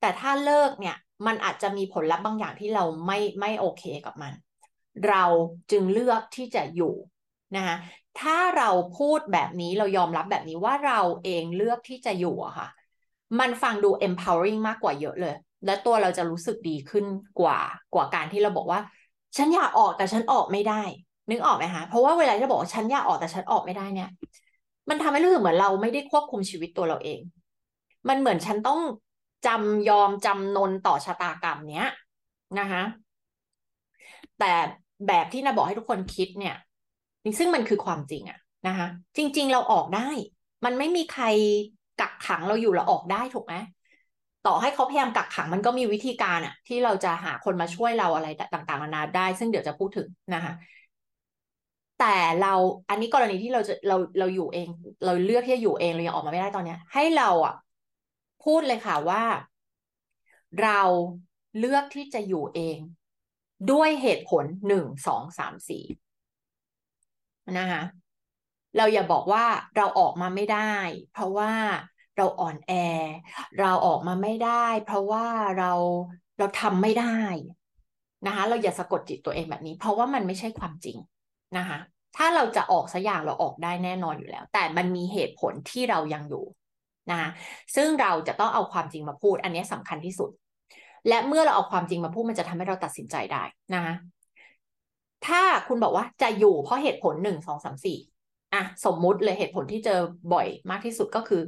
[0.00, 4.32] แต่ถ้าเลิกเนี่ย มันอาจจะมีผลลัพธ์บางอย่างที่เราไม่ไม่โอเคกับมัน
[5.08, 5.24] เรา
[5.70, 6.94] จึงเลือกที่จะอยู่
[7.56, 7.76] นะคะ
[8.20, 12.68] ถ้าเราพูดแบบนี้เรายอมรับแบบนี้ว่าเราเองเลือกที่จะอยู่อะค่ะ
[13.40, 15.34] มันฟังดู empowering มากกว่าเยอะเลย
[15.66, 17.04] และตัวเราจะรู้สึกดีขึ้น
[17.40, 17.58] กว่า
[17.94, 18.80] กว่าการที่เราบอกว่า
[19.36, 20.82] ฉันอยากออกแต่ฉันออกไม่ได้
[21.30, 24.08] นึกออกไหมคะเพราะว่าเวลาที่บอกว่าฉันอยากออกแต่ฉันออกไม่ได้เนี่ย
[24.90, 27.20] มันทำให้รู้สึกเหมือนเราไม่ได้ควบคุมชีวิตตัวเราเอง
[28.08, 28.80] มันเหมือนฉันต้อง
[29.46, 31.88] จำยอมจำนนต่อชะตากรรมเนี้ย
[32.58, 32.82] นะคะ
[34.38, 34.52] แต่
[35.06, 36.56] แบบที่นาบอกให้ทุกคนคิดเนี่ย
[37.38, 40.08] ซึ่งมันคือความจริงอะนะคะจริง ๆ เราออกได้
[40.64, 41.24] มันไม่มีใคร
[42.00, 43.54] กักขังเราอยู่เราออกได้ถูกไหม
[44.46, 50.52] ต่อให้เขาพยายามกักขังมันก็มีวิธีการอะที่เราจะหาคนมาช่วยเราอะไรต่างๆนานาได้ ซึ่งเดี๋ยวจะพูดถึงนะคะ
[51.96, 52.54] แต่เรา
[52.88, 54.68] อันนี้กรณีที่เราจะเราเราอยู่เอง
[55.04, 57.54] เราเลือกที่จะอยู่เองเรายังออกมาไม่ได้ตอนเนี้ย ให้เราอะ
[58.44, 59.24] พูดเลยค่ะว่า
[60.62, 60.80] เรา
[61.58, 62.78] เลือกที่จะอยู่เอง
[63.70, 65.84] ด้วยเหตุผลหนึ่งสองสามสี่
[67.58, 67.82] นะคะ
[68.76, 69.44] เราอย่าบอกว่า
[69.76, 70.74] เราออกมาไม่ได้
[71.12, 71.52] เพราะว่า
[72.16, 72.72] เราอ่อนแอ
[73.60, 75.26] เราออกมาไม่ได้ เพราะว่า
[75.58, 75.72] เรา
[76.38, 77.18] เราทำไม่ได้
[78.26, 80.98] นะคะเราอย่าสะกดจิตตัวเองแบบนี้ เพราะว่ามันไม่ใช่ความจริง
[81.58, 81.78] นะคะ
[82.16, 86.44] ถ้าเราจะออกสักอย่างเราออกได้แน่นอนอยู่แล้ว แต่มันมีเหตุผลที่เรายังอยู่
[87.12, 87.22] นะ
[87.76, 90.30] ซึ่งเราจะต้องเอาความจริงมาพูด อันนี้สำคัญที่สุด
[91.08, 93.42] และเมื่อเราเอาความจริงมาพูดมันจะทำให้เราตัดสินใจได้
[93.74, 93.84] นะ
[95.26, 97.98] ถ้าคุณบอกว่าจะอยู่เพราะเหตุผลหนึ่งสองสามสี่
[98.54, 100.00] อะสมมุติเลยเหตุผลที่เจอ
[100.32, 101.42] บ่อยมากที่สุดก็คือ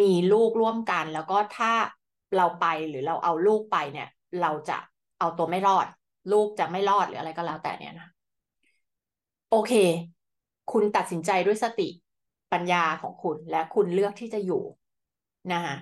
[0.00, 1.72] มีลูกร่วมกัน แล้วก็ถ้า
[2.36, 4.08] เราไปหรือเราเอาลูกไปเนี่ย
[4.40, 4.78] เราจะ
[5.18, 5.86] เอาตัวไม่รอด
[6.32, 8.08] ลูกจะไม่รอดหรืออะไรก็แล้วแต่เนี่ยนะ
[9.50, 9.72] โอเค
[10.72, 11.88] คุณตัดสินใจด้วยสติ
[12.52, 14.62] ปัญญาของคุณ และคุณเลือกที่จะอยู่
[15.52, 15.76] นะคะ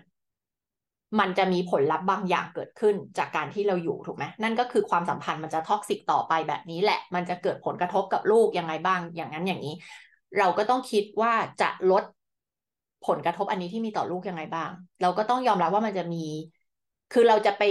[1.19, 9.75] มันจะมีผลลัพธ์บางอย่างเกิดขึ้นจากการที่เราอยู่ถูกไหมนั่นก็คือความสัมพันธ์มันจะท็อกซิกต่อไปแบบนี้แหละ มันจะเกิดผลกระทบกับลูกยังไงบ้าง อย่างนั้นอย่างนี้
[10.39, 12.05] เราก็ต้องคิดว่าจะลด
[13.07, 14.71] ผลกระทบอันนี้ที่มีต่อลูกยังไงบ้าง
[15.03, 16.25] เราก็ต้องยอมรับว่ามันจะมี
[17.13, 17.63] คือเราจะไป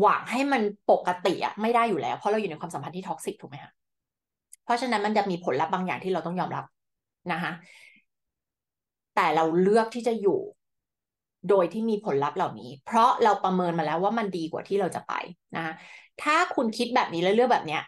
[0.00, 3.72] หวังให้มันปกติอะไม่ได้อยู่แล้ว เพราะเราอยู่ในความสัมพันธ์ที่ท็อกซิกถูกไหมคะ
[4.64, 6.64] เพราะฉะนั้นมันจะมีผลลัพธ์บางอย่างที่เราต้องยอมรับ
[7.32, 7.52] นะคะ
[9.14, 10.38] แต่เราเลือกที่จะอยู่
[11.48, 15.12] โดยที่มีผลลัพธ์เหล่านี้ เพราะเราประเมินมาแล้วว่ามันดีกว่าที่เราจะไป
[15.56, 15.74] นะ
[16.22, 17.82] ถ้าคุณคิดแบบนี้แล้วเลือกแบบเนี้ย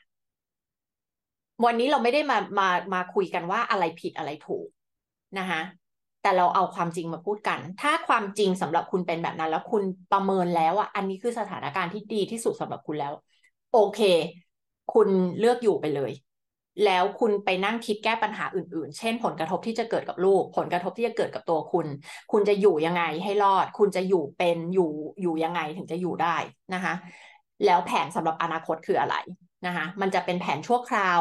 [1.64, 4.66] วันนี้เราไม่ได้มามามาคุยกันว่าอะไรผิดอะไรถูก
[5.38, 5.60] นะคะ
[6.22, 13.12] แต่เราเอาความจริงมาพูดกัน ถ้าความจริงสำหรับคุณเป็นแบบนั้น แล้วคุณประเมินแล้วอะอันนี้คือสถานการณ์ที่ดีที่สุดสำหรับคุณแล้ว
[13.72, 14.00] โอเค
[14.92, 16.10] คุณเลือกอยู่ไปเลย
[16.84, 21.86] แล้วคุณไปนั่งคิดแก้ปัญหาอื่นๆ เช่น ผลกระทบที่จะเกิดกับลูก ผลกระทบที่จะเกิดกับตัวคุณ
[22.32, 26.36] คุณจะอยู่ยังไงให้รอด คุณจะอยู่เป็นอยู่อยู่ยังไงถึงจะอยู่ได้
[26.74, 26.94] นะคะ
[27.64, 29.16] แล้วแผนสำหรับอนาคตคืออะไร
[29.66, 31.20] นะคะมันจะเป็นแผนชั่วคราว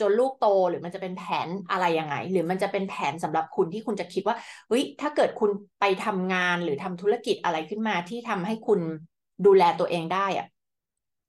[0.00, 4.36] จนลูกโตหรือมันจะเป็นแผนอะไรยังไง หรือมันจะเป็นแผนสำหรับคุณที่คุณจะคิดว่า
[4.68, 8.80] เฮ้ยถ้าเกิดคุณไปทำงานหรือทำธุรกิจอะไรขึ้นมาที่ทำให้คุณ
[9.46, 10.46] ดูแลตัวเองได้อะ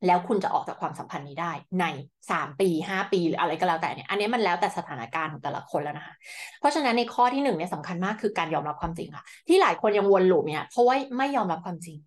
[0.05, 1.85] แล้วคุณจะออกจากความสัมพันธ์นี้ได้ ใน
[2.31, 6.13] สามปีห้าปีหรืออะไรก็แล้วแต่เนี่ยอันนี้มันแล้วแต่สถานการณ์ของแต่ละคนแล้วนะคะ
[6.59, 11.97] เพราะฉะนั้นในข้อที่หนึ่งเนี่ยสำคัญมากคือการยอมรับความจริงค่ะ ที่หลายคนยังวนลูปเนี่ยเพราะว่าไม่ยอมรับความจริง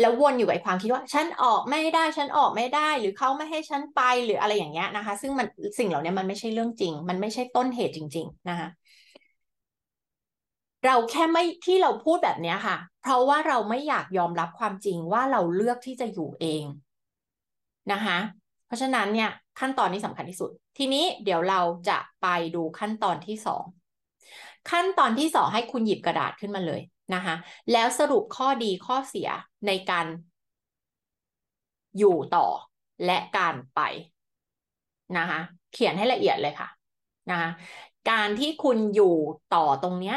[0.00, 5.46] แล้ววนอยู่กับความคิดว่าฉันออกไม่ได้ฉันออกไม่ได้ หรือเขาไม่ให้ฉันไปหรืออะไรอย่างเงี้ยนะคะ ซึ่งมัน
[5.78, 8.68] สิ่งเหล่านี้มันไม่ใช่เรื่องจริง มันไม่ใช่ต้นเหตุจริง ๆ นะคะ
[10.84, 16.64] เราแค่ไม่ที่เราพูดแบบนี้ค่ะ เพราะว่าเราไม่อยากยอมรับความจริงว่าเราเลือกที่จะอยู่เอง
[17.92, 18.18] นะคะ
[18.66, 23.64] เพราะฉะนั้นเนี่ยขั้นตอนนี้สำคัญที่สุด ทีนี้เดี๋ยวเราจะไปดูขั้นตอนที่สอง
[24.70, 26.80] ขั้นตอนที่สองให้คุณหยิบกระดาษขึ้นมาเลย
[27.14, 27.34] นะคะ
[27.72, 29.28] แล้วสรุปข้อดีข้อเสีย
[29.66, 30.06] ในการ
[31.98, 32.46] อยู่ต่อ
[33.06, 33.80] และการไป
[35.18, 35.40] นะคะ
[35.72, 36.68] เขียนให้ละเอียดเลยค่ะ
[37.30, 37.50] นะคะ
[38.10, 39.14] การที่คุณอยู่
[39.54, 40.16] ต่อตรงเนี้ย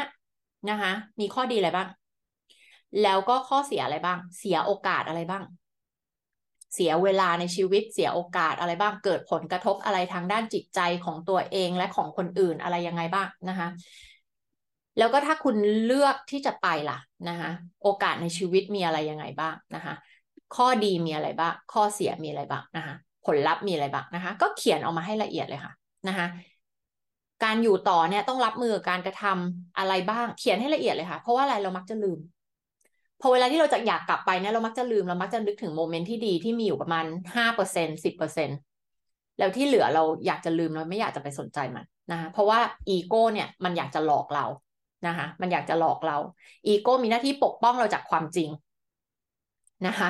[0.70, 1.88] นะคะมีข้อดีอะไรบ้าง
[3.02, 5.42] แล้วก็ข้อเสียอะไรบ้าง เสียโอกาสอะไรบ้าง
[6.74, 13.68] เสียเวลาในชีวิตเสียโอกาสอะไรบ้างเกิดผลกระทบอะไรทางด้านจิตใจของตัวเองและของคนอื่นอะไรยังไงบ้างนะคะ
[14.98, 17.50] แล้วก็ถ้าคุณเลือกที่จะไปล่ะนะคะ
[17.82, 19.94] โอกาสในชีวิตมีอะไรยังไงบ้างนะคะ
[20.56, 22.94] ข้อดีมีอะไรบ้าง ข้อเสียมีอะไรบ้างนะคะ
[23.26, 25.72] ผลลัพธ์มีอะไรบ้างนะคะ ก็เขียนออกมาให้ละเอียดเลยค่ะ
[26.08, 26.26] นะคะ
[27.44, 32.18] การอยู่ต่อเนี่ยต้องรับมือการกระทำอะไรบ้าง เขียนให้ละเอียดเลยค่ะ เพราะว่าอะไรเรามักจะลืม
[33.20, 37.04] พอเวลาที่เราจะอยากกลับไปเนี่ยเรามักจะลืมเรามักจะนึกถึงโมเมนต์ที่ดีที่มีอยู่ประมาณ
[37.36, 38.48] ห้าเปอร์เซ็นสิบเปอร์เซ็น
[39.38, 44.46] แล้วที่เหลือเราอยากจะลืมเราไม่อยากจะไปสนใจมันนะคะเพราะว่าอีโก้เนี่ยมันอยากจะหลอกเรา
[45.06, 46.16] นะคะมันอยากจะหลอกเรา
[46.66, 48.48] อีโก้มีหน้าที่ปกป้องเราจากความจริง
[49.86, 50.08] นะคะ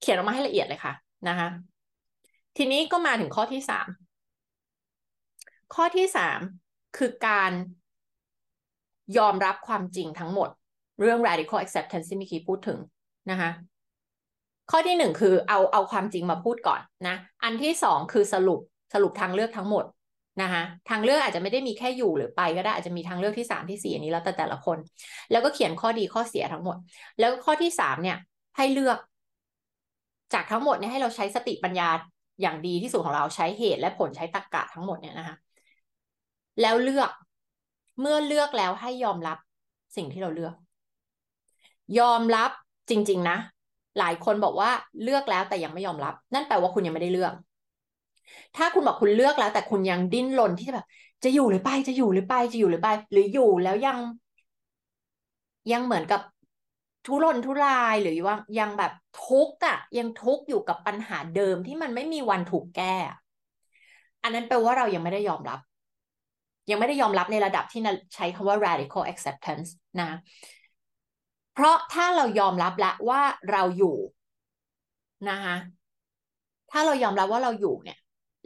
[0.00, 0.92] เขียนออกมาให้ละเอียดเลยค่ะ
[1.28, 1.48] นะคะ
[2.56, 3.86] ทีนี้ก็มาถึงข้อที่สาม
[5.74, 6.40] ข้อที่สาม
[6.96, 7.52] คือการ
[9.18, 10.48] ยอมรับความจริงทั้งหมด
[11.00, 12.78] เรื่อง radical acceptance ที่เมื่อกี้พูดถึง
[13.30, 13.50] นะคะ
[14.70, 18.60] ข้อที่หนึ่งคือเอาเอาความจริงมาพูดก่อนนะ อันที่สองคือสรุป
[18.94, 19.84] สรุปทางเลือกทั้งหมด
[20.42, 24.78] นะคะทางเลือกอาจจะไม่ได้มีแค่อยู่หรือไปก็ได้อาจจะมีทางเลือกที่สามที่สี่อันนี้แล้วแต่แต่ละคน
[25.30, 26.76] แล้วก็เขียนข้อดีข้อเสียทั้งหมด
[27.18, 28.18] แล้วข้อที่สามเนี่ย
[28.56, 28.98] ให้เลือก
[30.34, 31.88] จากทั้งหมดเนี่ยให้เราใช้สติปัญญา
[32.42, 35.36] อย่างดีที่สุดของเราใช้เหตุและผลใช้ตรรกกะทั้งหมดเนี่ยนะคะ
[36.60, 37.10] แล้วเลือก
[38.00, 39.38] เมื่อเลือกแล้วให้ยอมรับ
[39.96, 40.54] สิ่งที่เราเลือก
[41.98, 42.50] ยอมรับ
[42.90, 43.36] จริง ๆ นะ
[43.98, 44.70] หลายคนบอกว่า
[45.02, 47.32] เลือกแล้วแต่ยังไม่ยอมรับ นั่นแปลว่าคุณยังไม่ได้เลือก
[48.56, 50.86] ถ้าคุณบอกคุณเลือกแล้ว แต่คุณยังดิ้นรนที่จะแบบ
[51.24, 53.98] จะอยู่หรือไปจะอยู่หรือไปจะอยู่หรือไป หรืออยู่แล้วยัง
[55.72, 56.20] ยังเหมือนกับ
[57.06, 58.92] ทุรนทุรายหรือว่ายังแบบ
[59.24, 62.96] ทุกข์อะยังทุกข์อยู่กับปัญหาเดิมที่มันไม่มีวันถูกแก้
[64.22, 65.60] อันนั้นแปลว่าเรายังไม่ได้ยอมรับ
[66.70, 67.80] ยังไม่ได้ยอมรับในระดับที่
[68.14, 69.68] ใช้คำว่า radical acceptance
[70.00, 70.10] นะ
[71.60, 73.96] เพราะถ้าเรายอมรับแล้วว่าเราอยู่
[75.28, 75.54] นะคะ
[76.70, 77.98] ถ้าเรายอมรับว่าเราอยู่เนี่ย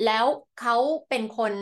[0.05, 0.25] แล้ว
[0.61, 0.77] เขา
[1.09, 1.53] เป็นคน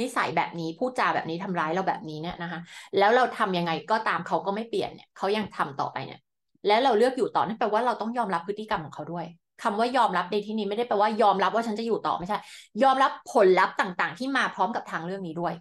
[0.00, 2.60] นิสัยแบบนี้พูดจาแบบนี้ทำร้ายเราแบบนี้เนี่ยนะคะ
[2.98, 6.20] แล้วเราทำยังไงก็ตามเขาก็ไม่เปลี่ยนเนี่ยเขายังทำต่อไปเนี่ย
[6.66, 9.24] แล้วเราเลือกอยู่ต่อนั่นแปลว่าเราต้องยอมรับพฤติกรรมของเขาด้วย
[9.62, 12.38] คำว่ายอมรับในที่นี้ไม่ได้แปลว่ายอมรับว่าฉันจะอยู่ต่อไม่ใช่
[12.82, 15.54] ยอมรับผลลัพธ์ต่างๆ ที่มาพร้อมกับทางเรื่องนี้ด้วย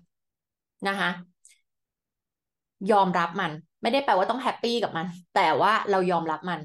[0.88, 1.10] นะคะ
[2.92, 6.60] ยอมรับมัน ไม่ได้แปลว่าต้องแฮปปี้กับมัน แต่ว่าเรายอมรับมัน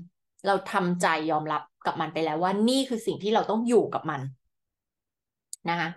[0.46, 4.20] เราทำใจยอมรับกับมันไปแล้วว่านี่คือสิ่งที่เราต้องอยู่กับมัน
[5.70, 5.88] นะคะ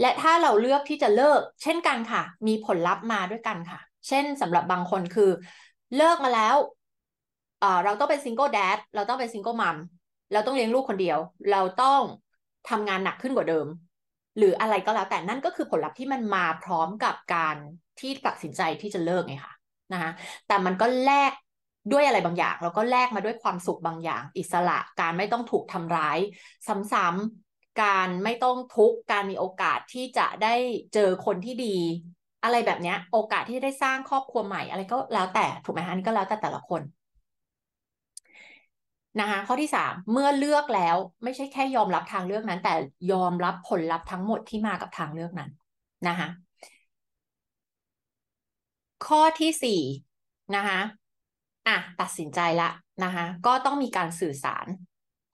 [0.00, 5.30] และถ้าเราเลือกที่จะเลิก เช่นกันค่ะ มีผลลัพธ์มาด้วยกันค่ะ เช่นสำหรับบางคนคือ
[5.96, 6.56] เลิกมาแล้ว
[7.84, 9.76] เราต้องเป็น single dad เราต้องเป็น single mom
[10.32, 11.18] เราต้องเลี้ยงลูกคนเดียว
[11.50, 12.00] เราต้อง
[12.68, 13.66] ทำงานหนักขึ้นกว่าเดิม
[14.38, 17.56] หรืออะไรก็แล้วแต่นั่นก็คือผลลัพธ์ที่มันมาพร้อมกับการ
[18.00, 19.57] ที่ตัดสินใจที่จะเลิกไงค่ะ
[19.92, 20.10] นะคะ
[20.46, 21.32] แต่มันก็แลก
[21.92, 26.18] ด้วยอะไรบางอย่าง แล้วก็แลกมาด้วยความสุขบางอย่าง อิสระการไม่ต้องถูกทำร้าย
[26.92, 30.54] ซ้ำๆการไม่ต้องทุกข์การมีโอกาสที่จะได้
[30.94, 31.76] เจอคนที่ดี
[32.42, 36.82] อะไรแบบนี้โอกาสที่ได้สร้างครอบครัวใหม่ อะไรก็แล้วแต่ถูกไหมคะนี่ก็แล้วแต่แต่ละคน
[39.20, 42.74] นะคะข้อที่สามเมื่อเลือกแล้วไม่ใช่แค่ยอมรับทางเลือกนั้น แต่
[43.12, 45.50] ยอมรับผลลัพธ์ทั้งหมดที่มากับทางเลือกนั้น
[46.08, 46.28] นะคะ
[49.06, 49.80] ข้อที่สี่
[50.56, 50.80] นะคะ
[51.68, 52.70] อะตัดสินใจละ
[53.04, 54.66] นะคะก็ต้องมีการสื่อสาร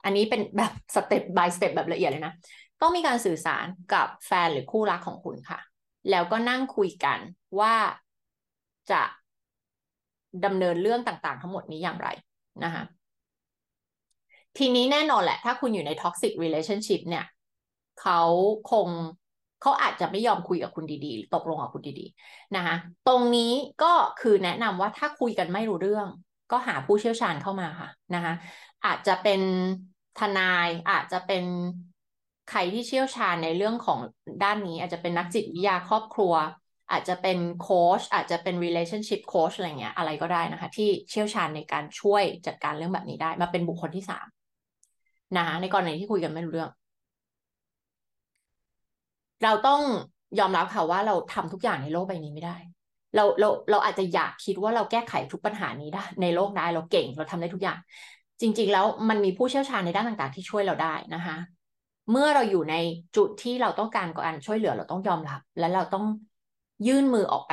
[0.05, 2.35] อันนี้เป็นแบบสเต็ป by สเต็ปแบบละเอียดเลยนะ
[2.81, 5.61] ต้องมีการสื่อสารกับแฟนหรือคู่รักของคุณค่ะ
[6.11, 7.19] แล้วก็นั่งคุยกัน
[7.61, 7.75] ว่า
[8.91, 9.03] จะ
[10.45, 12.09] ดำเนินเรื่องต่างๆ ทั้งหมดนี้อย่างไร
[12.65, 12.85] นะคะ
[14.59, 17.25] ทีนี้แน่นอนแหละ ถ้าคุณอยู่ใน toxic relationship เนี่ย
[18.01, 18.21] เขา
[18.73, 18.89] คง
[19.65, 22.77] เขาอาจจะไม่ยอมคุยกับคุณดีๆ ตกลงกับคุณดีๆนะคะ
[23.09, 26.07] ตรงนี้ก็คือแนะนำว่าถ้าคุยกันไม่รู้เรื่อง
[26.53, 28.35] ก็หาผู้เชี่ยวชาญเข้ามาค่ะนะคะ
[28.87, 29.41] อาจจะเป็น
[30.19, 31.45] ทนายอาจจะเป็น
[32.51, 34.01] ใครที่เชี่ยวชาญในเรื่องของ
[34.43, 36.35] ด้านนี้ อาจจะเป็นนักจิตวิทยาครอบครัว
[36.91, 44.27] อาจจะเป็นโค้ชอาจจะเป็น relationship coach อะไรเงี้ยอะไรก็ได้นะคะ ที่เชี่ยวชาญในการช่วยจัดการเรื่องแบบนี้ได้ มาเป็นบุคคลที่สาม
[45.37, 46.71] นะคะในกรณีที่คุยกันไม่รู้เรื่อง
[49.43, 49.81] เราต้อง
[50.39, 52.57] ยอมรับค่ะว่าเราทำทุกอย่างในโลกใบนี้ไม่ได้
[53.15, 57.79] เราเราเราอาจจะอยากคิดว่าเราแก้ไขทุกปัญหานี้ได้ในโลกได้เราเก่งเราทำได้ทุกอย่าง
[58.41, 61.37] จริง ๆ แล้วมันมีผู้เชี่ยวชาญในด้านต่าง ๆ ที่ช่วยเราได้นะคะ
[62.11, 62.75] เมื่อเราอยู่ใน
[63.17, 66.05] จุดที่เราต้องการการช่วยเหลือเราต้องยอมรับ และเราต้อง
[66.87, 67.53] ยื่นมือออกไป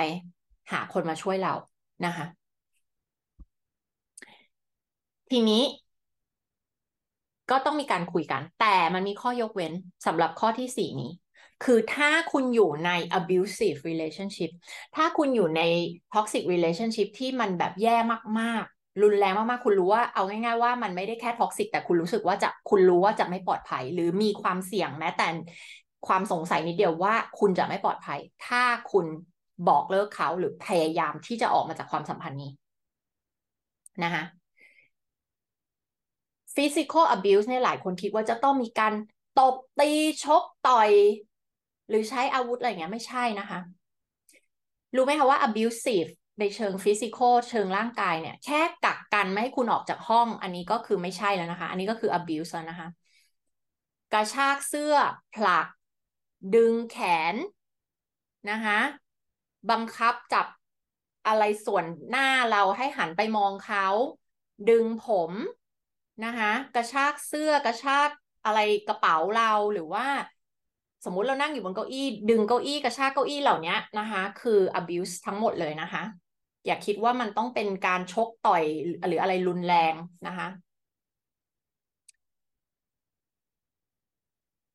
[0.72, 1.54] หาคนมาช่วยเรา
[2.06, 2.26] นะคะ
[5.30, 5.64] ทีนี้
[7.50, 9.74] ก็ต้องมีการคุยกัน แต่มันมีข้อยกเว้น
[10.06, 11.12] สำหรับข้อที่สี่นี้
[11.64, 14.52] คือถ้าคุณอยู่ใน abusive relationship
[14.96, 15.62] ถ้าคุณอยู่ใน
[16.14, 17.98] toxic relationship ที่มันแบบแย่
[18.40, 25.28] มากๆ รุนแรงมากๆ คุณรู้ว่าเอาง่ายๆว่ามันไม่ได้แค่ toxic แต่คุณรู้สึกว่าจะคุณรู้ว่าจะไม่ปลอดภัย หรือมีความเสี่ยงแม้แต่
[26.08, 29.06] ความสงสัยนิดเดียวว่าคุณจะไม่ปลอดภัย ถ้าคุณ
[29.68, 32.52] บอกเลิกเขาหรือพยายามที่จะออกมาจากความสัมพันธ์นี้
[34.04, 34.24] นะคะ
[36.56, 38.94] physical abuse เนี่ยหลายคนคิดว่าจะต้องมีการ
[39.40, 39.92] ตบตี
[40.24, 40.90] ชกต่อย
[41.92, 43.60] หรือใช้อาวุธอะไรเงี้ยไม่ใช่นะคะ
[44.96, 52.88] รู้ไหมคะว่า abusive ในเชิง physical เชิงร่างกายเนี่ย แค่กักกันไม่ให้คุณออกจากห้อง อันนี้ก็คือไม่ใช่แล้วนะคะ อันนี้ก็คือ abuse แล้วนะคะ
[54.14, 54.96] กระชากเสื้อ
[55.36, 55.68] ผลัก
[56.56, 56.98] ดึงแข
[57.34, 57.36] น
[58.52, 58.80] นะคะ
[59.72, 60.48] บังคับจับ
[61.28, 63.88] อะไรส่วนหน้าเราให้หันไปมองเขา
[64.70, 65.32] ดึงผม
[66.26, 68.10] นะคะ กระชากเสื้อกระชาก
[68.46, 70.08] อะไรกระเป๋าเราหรือว่า
[71.06, 76.04] สมมุติเรานั่งอยู่บนเก้าอี้ ดึงเก้าอี้กระชากเก้าอี้เหล่านี้นะคะ คือ abuse ทั้งหมดเลยนะคะ
[76.66, 78.64] อย่าคิดว่ามันต้องเป็นการชกต่อย
[79.08, 79.94] หรืออะไรรุนแรง
[80.28, 80.48] นะคะ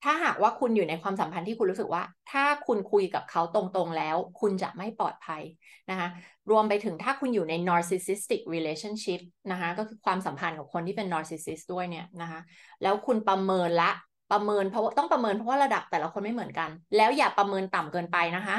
[0.04, 5.42] ถ้าหากว่าคุณอยู่ในความสัมพันธ์ที่คุณรู้สึกว่า ถ้าคุณคุยกับเขาตรงๆแล้ว คุณจะไม่ปลอดภัย
[5.90, 6.08] นะคะ
[6.50, 12.40] รวมไปถึงถ้าคุณอยู่ใน narcissistic relationship นะคะ ก็คือความสัมพันธ์กับคนที่เป็น narcissist ด้วยเนี่ยนะคะ
[12.82, 13.90] แล้วคุณประเมินละ
[14.30, 18.56] ประเมินเพราะต้องประเมินเพราะว่าระดับแต่ละคนไม่เหมือนกัน แล้วอย่าประเมินต่ำเกินไปนะคะ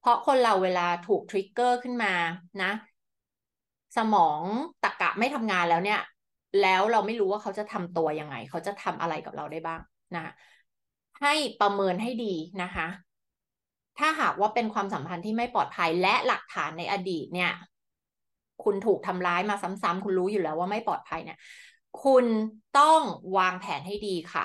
[0.00, 2.12] เพราะคนเราเวลาถูกทริกเกอร์ขึ้นมา
[2.62, 2.70] นะ
[3.96, 4.42] สมอง
[4.82, 6.00] ตะกะไม่ทำงานแล้วเนี่ย
[6.62, 9.80] แล้วเราไม่รู้ว่าเขาจะทำตัวยังไง เขาจะทำอะไรกับเราได้บ้าง
[10.16, 10.32] นะ
[11.20, 12.86] ให้ประเมินให้ดีนะคะ
[13.98, 17.52] ถ้าหากว่าเป็นความสัมพันธ์ที่ไม่ปลอดภัยและหลักฐานในอดีตเนี่ย
[18.64, 21.38] คุณถูกทำร้ายมาซ้ำๆคุณรู้อยู่แล้วว่าไม่ปลอดภัยเนี่ย
[22.04, 22.26] คุณ
[22.78, 23.00] ต้อง
[23.36, 24.44] วางแผนให้ดีค่ะ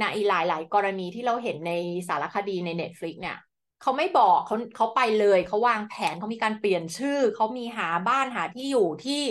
[0.00, 1.72] ในหลายๆกรณีที่เราเห็นใน
[2.08, 3.38] สารคดีใน Netflix เนี่ย
[3.82, 9.22] เขาไม่บอกเขาเขาไปเลยเขาวางแผนเขามีการเปลี่ยนชื่อเขามีหาบ้านหาที่อยู่ที่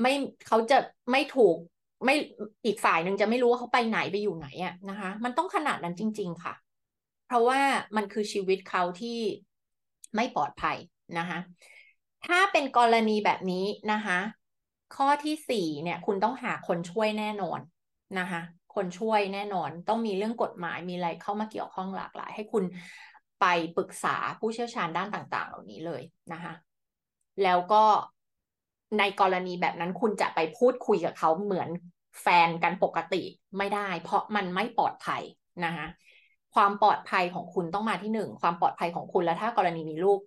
[0.00, 0.12] ไม่
[0.46, 0.78] เขาจะ
[1.12, 1.56] ไม่ถูก
[2.04, 2.14] ไม่
[2.66, 6.54] อีกฝ่ายหนึ่งจะไม่รู้ว่าเขาไปไหนไปอยู่ไหนอะนะคะ มันต้องขนาดนั้นจริง ๆ ค่ะ
[7.26, 7.60] เพราะว่า
[7.96, 9.18] มันคือชีวิตเขาที่
[10.16, 10.76] ไม่ปลอดภัย
[11.18, 11.38] นะคะ
[12.26, 14.18] ถ้าเป็นกรณีแบบนี้นะคะ
[14.96, 17.60] ข้อที่สี่เนี่ย คุณต้องหาคนช่วยแน่นอน
[18.18, 18.40] นะคะ
[18.74, 22.64] คนช่วยแน่นอน ต้องมีเรื่องกฎหมายมีอะไรเข้ามาเกี่ยวข้องหลากหลาย ให้คุณ
[23.40, 23.44] ไป
[23.76, 26.02] ปรึกษาผู้เชี่ยวชาญด้านต่าง ๆ เหล่านี้เลย
[26.32, 26.54] นะคะ
[27.42, 27.84] แล้วก็
[28.98, 31.68] ในกรณีแบบนั้นคุณจะไปพูดคุยกับเขาเหมือน
[32.22, 33.22] แฟนกันปกติ
[33.58, 35.22] ไม่ได้ เพราะมันไม่ปลอดภัย
[35.64, 35.86] นะคะ
[36.54, 40.18] ความปลอดภัยของคุณต้องมาที่หนึ่งความปลอดภัยของคุณแล้วถ้ากรณีมีลูก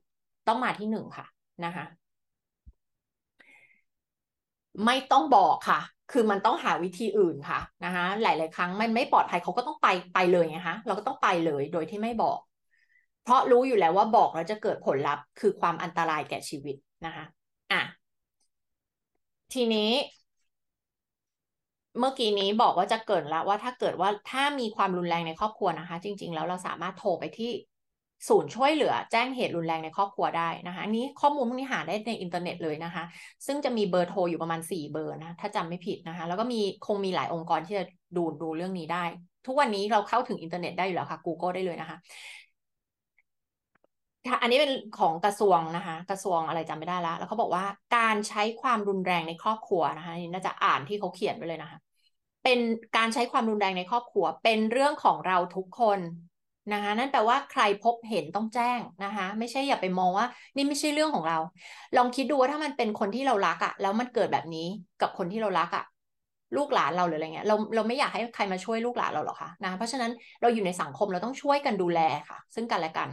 [0.48, 1.26] ต้องมาที่หนึ่งค่ะ
[1.66, 1.86] นะคะ
[4.86, 5.80] ไม่ต้องบอกค่ะ
[6.12, 12.40] คือมันต้องหาวิธีอื่นค่ะนะคะหลาย ๆ ครั้งมันไม่ปลอดภัยเขาก็ต้องไปไปเลยไงคะเราก็ต้องไปเลยโดยที่ไม่บอก
[13.24, 17.26] เพราะรู้อยู่แล้วว่าบอกแล้วจะเกิดผลลัพธ์ คือความอันตรายแก่ชีวิตนะคะ
[17.72, 17.82] อะ
[19.54, 19.92] ทีนี้
[22.00, 27.52] เมื่อกี้นี้บอกว่าจะเกิดแล้วว่าถ้าเกิดว่าถ้ามีความรุนแรงในครอบครัวนะคะ จริง ๆ แล้วเราสามารถโทรไปที่
[28.30, 33.04] ศูนย์ช่วยเหลือแจ้งเหตุรุนแรงในครอบครัวได้นะคะนี้ข้อมูลพวกนี้หาได้ในอินเทอร์เน็ตเลยนะคะ
[33.46, 37.84] ซึ่งจะมีเบอร์โทรอยู่ประมาณ 4 เบอร์นะถ้าจำไม่ผิดนะคะ แล้วก็มีคงมีหลายองค์กรที่จะ
[38.16, 39.04] ดูดูเรื่องนี้ได้
[39.48, 41.98] ทุกวันนี้เราเข้าถึงอินเทอร์เน็ตได้อยู่แล้วค่ะ Google ได้เลยนะคะ
[44.42, 51.80] อันนี้เป็นของกระทรวงนะคะ กระทรวงอะไรจำไม่ได้แล้วแล้วเขาบอกว่าการใช้ความรุนแรงในครอบครัวนะคะนี่น่าจะอ่านที่เขาเขียนไว้เลยนะคะ
[52.44, 52.60] เป็น
[52.98, 56.00] การใช้ความรุนแรงในครอบครัว เป็นเรื่องของเราทุกคน
[56.70, 61.38] นะคะนั่นแปลว่าใครพบเห็นต้องแจ้งนะคะไม่ใช่อย่าไปมองว่า นี่ไม่ใช่เรื่องของเรา
[61.98, 64.68] ลองคิดดูว่าถ้ามันเป็นคนที่เรารักอะแล้วมันเกิดแบบนี้
[65.02, 65.84] กับคนที่เรารักอะ
[66.58, 73.10] ลูกหลานเราหรืออะไรเงี้ยเราเราไม่อยากให้ใครมาช่วยลูกหลานเราหรอกคะนะเพราะฉะนั้นเราอยู่ในสังคมเราต้องช่วยกันดูแลค่ะ ซึ่งกันและกัน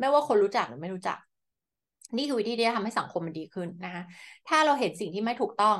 [0.00, 1.18] ไม่ว่าคนรู้จักหรือไม่รู้จัก
[2.16, 4.02] นี่คือวิธีที่จะทำให้สังคมมันดีขึ้นนะคะ
[4.48, 5.76] ถ้าเราเห็นสิ่งที่ไม่ถูกต้อง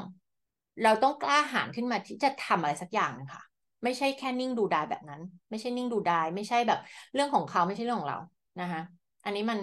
[0.85, 3.43] เราต้องกล้าหาญขึ้นมาที่จะทำอะไรสักอย่างนึงค่ะ
[3.85, 6.79] ไม่ใช่แค่นิ่งดูดายแบบนั้น ไม่ใช่นิ่งดูดาย ไม่ใช่แบบ
[7.15, 8.19] เรื่องของเขาไม่ใช่เรื่องของเรา
[8.61, 8.81] นะคะ
[9.25, 9.61] อันนี้มัน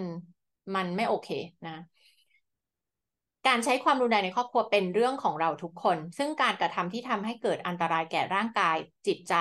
[0.74, 1.28] มันไม่โอเค
[1.66, 1.76] นะ
[3.46, 9.34] การใช้ความรุนแรงในครอบครัวเป็นเรื่องของเราทุกคน ซึ่งการกระทำที่ทำให้เกิดอันตรายแก่ร่างกาย จิตใจ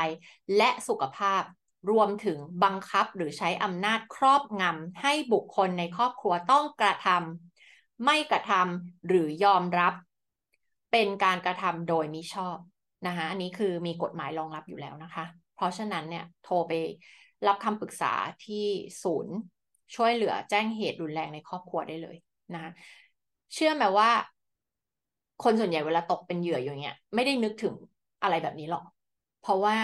[0.57, 1.41] และสุขภาพ
[1.89, 9.93] รวมถึงบังคับหรือใช้อำนาจครอบงำให้บุคคลในครอบครัวต้องกระทำไม่กระทำหรือยอมรับ
[10.91, 12.57] เป็นการกระทำโดยมิชอบ
[13.07, 16.73] นะคะอันนี้คือมีกฎหมายรองรับอยู่แล้วนะคะ เพราะฉะนั้นเนี่ยโทรไป
[17.47, 18.13] รับคำปรึกษา
[18.45, 18.65] ที่
[19.03, 19.35] ศูนย์
[19.95, 22.17] ช่วยเหลือแจ้งเหตุรุนแรงในครอบครัวได้เลย
[22.53, 22.71] นะคะ
[23.53, 24.09] เชื่อไหมว่า
[25.43, 27.75] คนส่วนใหญ่เวลาตกเป็นเหยื่ออย่างเงี้ย ไม่ได้นึกถึง
[28.23, 28.83] อะไรแบบนี้หรอก
[29.41, 29.77] เพราะว่า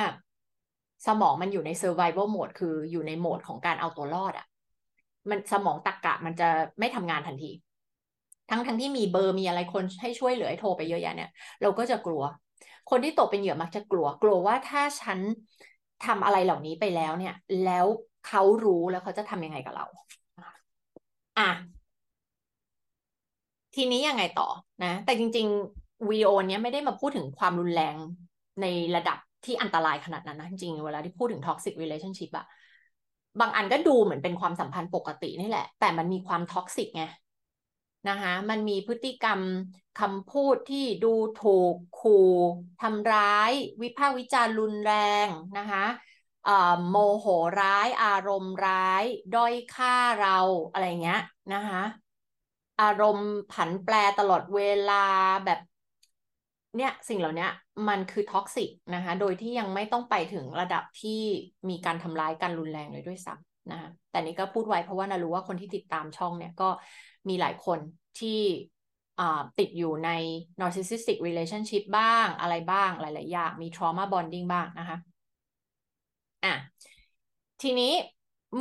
[1.07, 4.45] สมองมันอยู่ใน survival mode คืออยู่ในโหมดของการเอาตัวรอดอะ่ะ
[5.29, 7.51] มันสมองตักกะมันจะไม่ทำงานทันที
[8.49, 11.29] ทั้งทั้งที่มีเบอร์มีอะไรคนให้ช่วยเหลือให้โทรไปเยอะแยะเนี่ย
[11.61, 12.23] เราก็จะกลัว
[12.89, 15.19] คนที่ตกเป็นเหยื่อมักจะกลัว กลัวว่าถ้าฉัน
[16.05, 17.85] ทำอะไรเหล่านี้ไปแล้วเนี่ย แล้ว
[18.27, 19.85] เขารู้แล้วเขาจะทำยังไงกับเรา
[21.37, 21.49] อะ
[23.75, 24.47] ทีนี้ยังไงต่อ
[24.83, 27.95] นะ แต่จริงๆวิดีโอนี้ไม่ได้มาพูดถึงความรุนแรง
[28.61, 32.45] ในระดับที่อันตรายขนาดนั้นนะ จริงเวลาที่พูดถึง toxic relationship อะ
[33.39, 37.03] บางอันก็ดูเหมือนเป็นความสัมพันธ์ปกตินี่แหละ แต่มันมีความท็อกซิกไง
[38.07, 39.41] นะคะมันมีพฤติกรรม
[39.99, 42.31] คำพูดที่ดูถูกขู่
[42.81, 44.93] ทำร้าย วิพากษ์วิจารณ์รุนแร
[45.25, 45.85] งนะคะ
[46.89, 47.25] โมโห
[47.61, 49.03] ร้าย อารมณ์ร้าย
[49.35, 50.37] ด้อยค่าเรา
[50.71, 51.21] อะไรเงี้ย
[51.53, 51.81] นะคะ
[52.81, 55.05] อารมณ์ผันแปรตลอดเวลา
[55.45, 55.59] แบบ
[56.77, 57.47] เนี่ยสิ่งเหล่านี้
[57.87, 61.21] มันคือ toxic นะคะ โดยที่ยังไม่ต้องไปถึงระดับที่
[61.69, 66.69] มีการทำร้ายกันรุนแรงเลยด้วยซ้ำ นะคะแต่นี้ก็พูดไว้เพราะว่านารู้ว่าคนที่ติดตามช่องเนี่ยก็
[67.29, 67.79] มีหลายคน
[68.19, 68.39] ที่
[69.59, 70.09] ติดอยู่ใน
[70.59, 74.97] narcissistic relationship บ้างอะไรบ้างหลาย ๆ อย่าง มี trauma bonding บ้างนะคะ
[76.45, 76.55] อะ
[77.61, 77.93] ทีนี้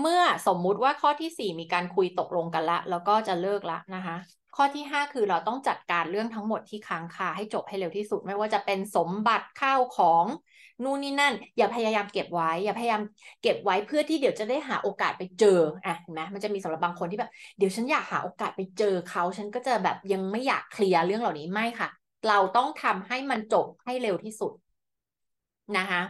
[0.01, 4.17] เมื่อสมมุติว่าข้อที่ 4 มีการคุยตกลงกันละ แล้วก็จะเลิกละนะคะ
[4.57, 10.25] ข้อที่ 5 คือเราต้องจัดการเรื่องทั้งหมดที่ค้างคาให้จบให้เร็วที่สุด ไม่ว่าจะเป็นสมบัติข้าวของ
[10.83, 13.03] นู่นนี่นั่น อย่าพยายามเก็บไว้ อย่าพยายาม
[13.43, 15.49] เก็บไว้เพื่อที่เดี๋ยวจะได้หาโอกาสไปเจอ
[15.85, 21.89] อะเห็นไหมมันจะมีสำหรับบางคนที่แบบ เดี๋ยวฉันอยากหาโอกาสไปเจอเขา ฉันก็จะแบบยังไม่อยากเคลียร์เรื่องเหล่านี้ไม่ค่ะ
[22.27, 24.53] เราต้องทำให้มันจบให้เร็วที่สุด
[25.77, 26.01] นะคะ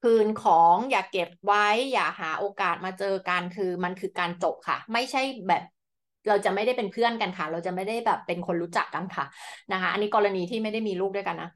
[0.00, 5.62] คืนของอย่าเก็บไว้ อย่าหาโอกาสมาเจอกันคือมันคือการจบค่ะ ไม่ใช่แบบ
[6.28, 9.24] เราจะไม่ได้เป็นเพื่อนกันค่ะ เราจะไม่ได้แบบเป็นคนรู้จักกันค่ะ
[9.70, 11.48] นะคะ อันนี้กรณีที่ไม่ได้มีลูกด้วยกันนะ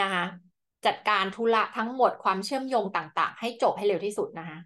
[0.00, 0.24] นะคะ
[0.86, 4.58] จัดการธุระทั้งหมดความเชื่อมโยงต่างๆ ให้จบให้เร็วที่สุดนะคะ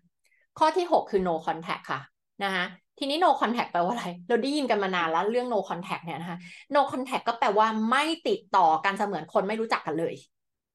[0.58, 2.00] ข้อที่ 6 คือ no contact ค่ะ
[2.44, 2.64] นะคะ
[2.98, 6.38] ทีนี้ no contact แปลว่าอะไร เราได้ยินกันมานานแล้วเรื่อง no contact เนี่ยนะคะ
[6.74, 10.14] no contact ก็แปลว่าไม่ติดต่อกันเสมือนคนไม่รู้จักกันเลย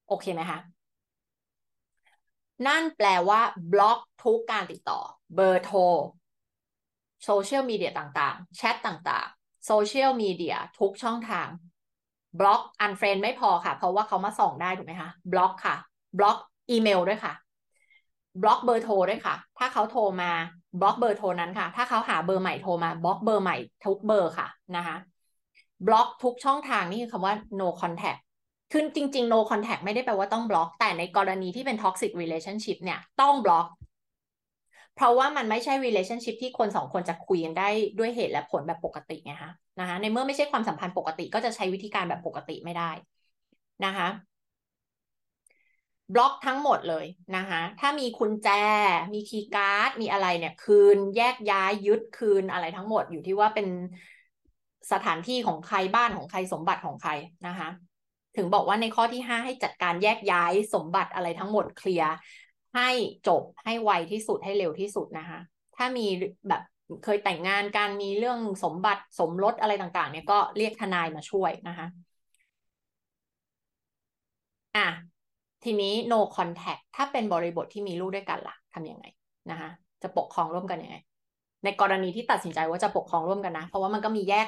[0.07, 0.59] โอเคไหมคะ
[2.67, 3.41] นั่นแปลว่า
[3.73, 4.99] บล็อกทุกการติดต่อ
[5.35, 5.79] เบอร์โทร
[7.25, 11.47] โซเชียลมีเดียต่างๆ แชทต่างๆโซเชียลมีเดียทุกช่องทาง
[12.39, 15.75] บล็อก unfriend ไม่พอค่ะ เพราะว่าเขามาส่องได้ถูกไหมคะบล็อกค่ะ
[16.17, 16.37] บล็อก
[16.71, 17.33] อีเมลด้วยค่ะ
[18.41, 20.31] บล็อกเบอร์โทรด้วยค่ะ ถ้าเขาโทรมา
[20.81, 24.95] บล็อกเบอร์โทรนั้นค่ะ ถ้าเขาหาเบอร์ใหม่โทรมาบล็อกเบอร์ใหม่ทุกเบอร์ค่ะนะคะ
[25.87, 28.19] บล็อกทุกช่องทางนี่คือคำว่า no contact
[28.71, 33.65] คือจริงๆ no contact ไม่ได้แปลว่าต้องบล็อก แต่ในกรณีที่เป็น toxic relationship เนี่ย ต้องบล็อก
[34.97, 37.69] เพราะว่ามันไม่ใช่ relationship ที่คนสองคนจะคุยกันได้
[37.99, 42.91] ด้วยเหตุและผลแบบปกติไงคะนะคะในเมื่อไม่ใช่ความสัมพันธ์ปกติก็จะใช้วิธีการแบบปกติไม่ได้
[43.85, 44.07] นะคะ
[46.13, 47.05] บล็อกทั้งหมดเลย
[47.37, 48.49] นะคะ ถ้ามีคุณแจ
[49.13, 53.67] มีคีย์การ์ด มีอะไรเนี่ย คืนแยกย้ายยึดคืนอะไรทั้งหมดอยู่ที่ว่าเป็น
[54.91, 57.11] สถานที่ของใครบ้านของใครสมบัติของใคร
[57.47, 57.69] นะคะ
[58.37, 62.11] ถึงบอกว่าในข้อที่ห้าให้จัดการแยกย้ายสมบัติอะไรทั้งหมดเคลียร์
[62.75, 62.89] ให้
[63.27, 65.39] จบให้ไวที่สุดให้เร็วที่สุดนะคะ
[65.75, 66.07] ถ้ามี
[66.49, 66.61] แบบ
[67.03, 71.87] เคยแต่งงานการมีเรื่องสมบัติสมรสอะไรต่างๆ เนี่ยก็เรียกทนายมาช่วยนะคะ
[74.75, 74.87] อะ
[75.63, 79.05] ทีนี้ no contact ถ้าเป็นบริบทที่มีลูกด้วยกันล่ะทำยังไง
[79.49, 79.69] นะคะ
[80.01, 80.97] จะปกครองร่วมกันยังไง
[81.63, 84.47] ในกรณีที่ตัดสินใจว่าจะปกครองร่วมกันนะ เพราะว่ามันก็มีแยก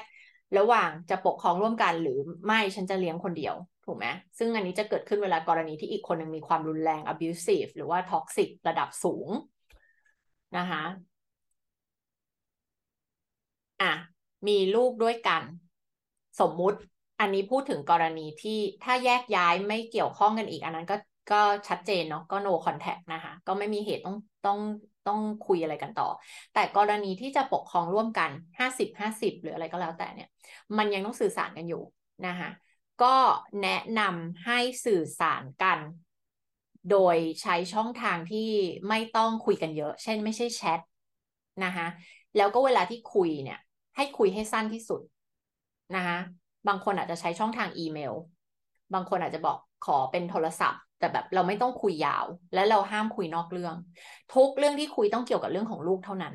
[0.57, 3.55] ระหว่างจะปกครองร่วมกันหรือไม่ฉันจะเลี้ยงคนเดียว
[3.89, 9.29] ถูกไหมซึ่งอันนี้จะเกิดขึ้นเวลากรณีที่อีกคนหนึ่งมีความรุนแรง abusive หรือว่า toxic ระดับสูง
[10.57, 10.83] นะคะ
[13.81, 13.93] อะ
[14.47, 15.43] มีลูกด้วยกัน
[16.39, 16.77] สมมุติ
[17.19, 20.95] อันนี้พูดถึงกรณีที่ถ้าแยกย้ายไม่เกี่ยวข้องกันอีก อันนั้นก็
[21.31, 24.15] ก็ชัดเจนเนาะก็ no contact นะคะ ก็ไม่มีเหตุต้อง
[24.45, 24.59] ต้อง
[25.07, 26.07] ต้องคุยอะไรกันต่อ
[26.53, 28.29] แต่กรณีที่จะปกครองร่วมกัน
[28.59, 30.29] ห้าสิบห้าสิบหรืออะไรก็แล้วแต่เนี่ย
[30.77, 31.81] มันยังต้องสื่อสารกันอยู่
[32.27, 32.49] นะคะ
[33.03, 33.15] ก็
[33.61, 35.79] แนะนำให้สื่อสารกัน
[36.91, 38.49] โดยใช้ช่องทางที่
[38.89, 40.79] ไม่ต้องคุยกันเยอะ เช่นไม่ใช่แชท
[41.65, 41.87] นะคะ
[42.37, 43.59] แล้วก็เวลาที่คุยเนี่ย
[43.95, 45.01] ให้คุยให้สั้นที่สุด
[45.95, 46.17] นะคะ
[46.67, 48.13] บางคนอาจจะใช้ช่องทางอีเมล
[48.93, 53.75] บางคนอาจจะบอกขอเป็นโทรศัพท์ แต่แบบเราไม่ต้องคุยยาว และเราห้ามคุยนอกเรื่อง
[54.33, 56.33] ทุกเรื่องที่คุยต้องเกี่ยวกับเรื่องของลูกเท่านั้น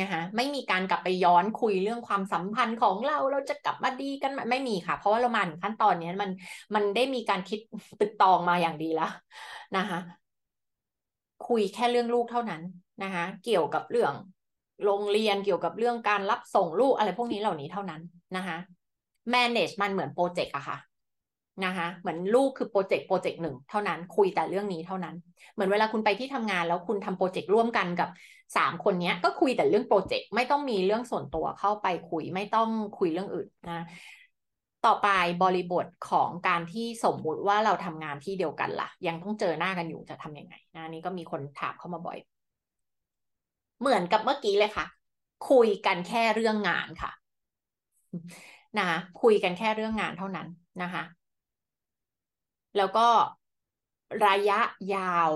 [0.00, 6.30] นะคะไม่มีการกลับไปย้อนคุยเรื่องความสัมพันธ์ของเราเราจะกลับมาดีกันไม่มีค่ะ เพราะว่าเรามาถึงขั้นตอนนี้มัน
[6.74, 7.60] มันได้มีการคิด
[8.00, 9.10] ตึกตองมาอย่างดีแล้ว
[9.76, 9.98] นะคะ
[11.48, 12.62] คุยแค่เรื่องลูกเท่านั้น
[13.02, 14.12] นะคะ เกี่ยวกับเรื่อง
[14.84, 18.00] โรงเรียนเกี่ยวกับเรื่องการรับส่งลูกอะไรพวกนี้เหล่านี้เท่านั้น
[18.36, 18.56] นะคะ
[19.32, 20.78] manage มันเหมือนโปรเจกต์อะค่ะ
[21.64, 25.14] นะคะเหมือนลูกคือโปรเจกต์โปรเจกต์หนึ่งเท่านั้นคุยแต่เรื่องนี้เท่านั้น
[25.52, 28.08] เหมือนเวลาคุณไปที่ทำงานแล้วคุณทำโปรเจกต์ร่วมกันกับ
[28.56, 33.80] สามคนนี้ก็คุยแต่เรื่องโปรเจกต์ไม่ต้องมีเรื่องส่วนตัวเข้าไปคุยไม่ต้องคุยเรื่องอื่นนะ
[34.86, 35.08] ต่อไป
[35.42, 42.18] บริบทของการที่สมมุติว่าเราทำงานที่เดียวกันละ่ะ ยังต้องเจอหน้ากันอยู่จะทำยังไงนะนี่ก็มีคนถามเข้ามาบ่อย
[43.80, 44.86] เหมือนกับเมื่อกี้เลยค่ะ
[45.50, 47.10] คุยกันแค่เรื่องงานค่ะ
[48.78, 48.88] นะ
[49.22, 50.48] คุยกันแค่เรื่องงานเท่านั้น
[50.82, 51.02] นะคะ
[52.76, 53.08] แล้วก็
[54.26, 54.60] ระยะ
[54.94, 55.30] ยาว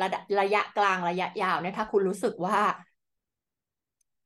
[0.00, 0.06] ระ
[0.40, 2.58] ระยะกลางระยะยาวเนี่ยถ้าคุณรู้สึกว่า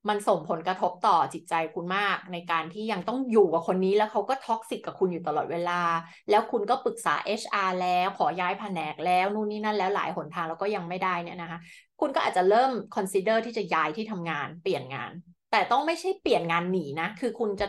[0.08, 5.82] มันส่งผลกระทบต่อจิตใจคุณมาก ในการที่ยังต้องอยู่กับคนนี้แล้วเขาก็ toxic กับคุณอยู่ตลอดเวลา
[6.30, 11.58] แล้วคุณก็ปรึกษา HR แล้วขอย้ายแผนกแล้วนู่นนี่นั่นแล้วหลายหนทางแล้วก็ยังไม่ได้เนี่ยนะคะ
[12.00, 15.12] คุณก็อาจจะเริ่ม consider ที่จะย้ายที่ทำงานเปลี่ยนงาน
[15.50, 17.66] แต่ต้องไม่ใช่เปลี่ยนงานหนีนะ คือคุณจะ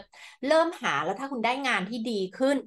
[0.48, 2.58] เริ่มหาแล้วถ้าคุณได้งานที่ดีขึ้น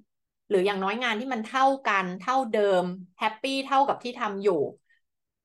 [0.50, 2.84] หรืออย่างน้อยงานที่มันเท่ากันเท่าเดิม
[3.18, 4.60] happy เท่ากับที่ทำอยู่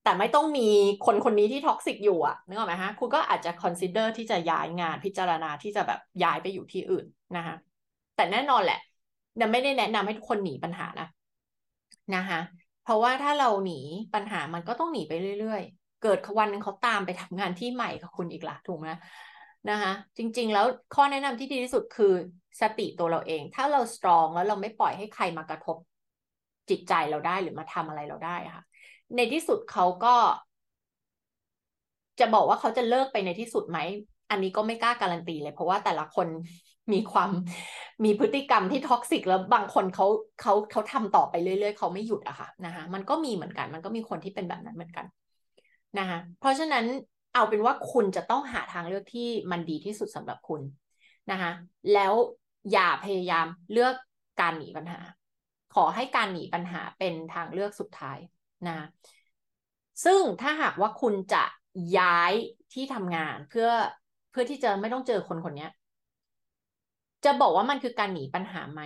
[0.06, 0.68] แต่ไม่ต้องมี
[1.06, 7.56] คนคนนี้ที่ toxic อยู่อะนึกออกไหมฮะคุณก็อาจจะ consider ที่จะย้ายงานพิจารณาที่จะแบบย้ายไปอยู่ที่อื่นนะคะ
[8.16, 8.78] แต่แน่นอนแหละ
[9.36, 11.08] เนี่ยไม่ได้แนะนำให้ทุกคนหนีปัญหานะ
[12.14, 12.40] นะคะ
[12.84, 13.80] เพราะว่าถ้าเราหนี
[14.14, 18.88] ปัญหามันก็ต้องหนีไปเรื่อยๆ เกิดวันนึงเขาตามไปทำงานที่ใหม่กับคุณอีกละถูกไหม
[19.70, 22.12] นะคะจริงๆ แล้วข้อแนะนำที่ดีที่สุดคือ
[22.60, 25.76] สติตัวเราเอง ถ้าเรา strong แล้วเราไม่ปล่อยให้ใครมากระทบ
[26.70, 28.64] จิตใจเราได้หรือมาทำอะไรเราได้ค่ะ
[29.14, 30.14] ในที่สุดเขาก็
[32.20, 33.78] จะบอกว่าเขาจะเลิกไปในที่สุดไหม
[34.30, 36.28] อันนี้ก็ไม่กล้าการันตีเลย เพราะว่าแต่ละคน
[36.92, 37.30] มีความ
[38.04, 40.06] มีพฤติกรรมที่ท็อกซิกแล้วบางคนเขา
[40.40, 45.06] เขาเขาทำต่อไปเรื่อยๆเขาไม่หยุดอะค่ะนะคะมันก็มีเหมือนกัน มันก็มีคนที่เป็นแบบนั้นเหมือนกัน
[45.98, 46.84] นะคะเพราะฉะนั้น
[47.34, 50.60] เอาเป็นว่าคุณจะต้องหาทางเลือกที่มันดีที่สุดสำหรับคุณ
[51.30, 51.50] นะคะ
[51.94, 52.12] แล้ว
[52.72, 53.94] อย่าพยายามเลือก
[54.40, 55.00] การหนีปัญหา
[55.74, 58.18] ขอให้การหนีปัญหาเป็นทางเลือกสุดท้าย
[58.68, 58.72] นะ
[60.04, 61.42] ซึ่งถ้าหากว่าคุณจะ
[61.98, 62.32] ย้าย
[62.72, 63.68] ที่ทำงานเพื่อ
[64.30, 65.66] เพื่อที่จะไม่ต้องเจอคนคนนี้
[67.24, 68.82] จะบอกว่ามันคือการหนีปัญหาไหม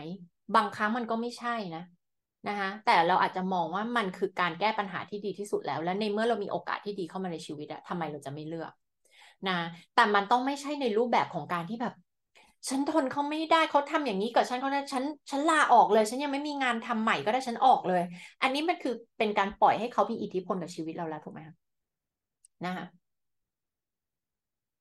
[0.55, 1.83] บางครั้งมันก็ไม่ใช่นะ
[2.49, 8.73] นะคะแต่เราอาจจะมองว่ามันคือการแก้ปัญหาที่ดีที่สุดแล้ว และในเมื่อเรามีโอกาสที่ดีเข้ามาในชีวิตอะทำไมเราจะไม่เลือก
[9.49, 9.59] นะ
[9.95, 11.95] แต่มันต้องไม่ใช่ในรูปแบบของการที่แบบ
[12.69, 18.03] ฉันทนเขาไม่ได้เขาทำอย่างนี้กับฉันเขาฉันฉันลาออกเลย ฉันยังไม่มีงานทำใหม่ก็ได้ฉันออกเลย
[18.43, 21.55] อันนี้มันคือเป็นการปล่อยให้เขามีอิทธิพลกับชีวิตเราแล้วถูกไหมคะ
[22.65, 22.87] นะคะ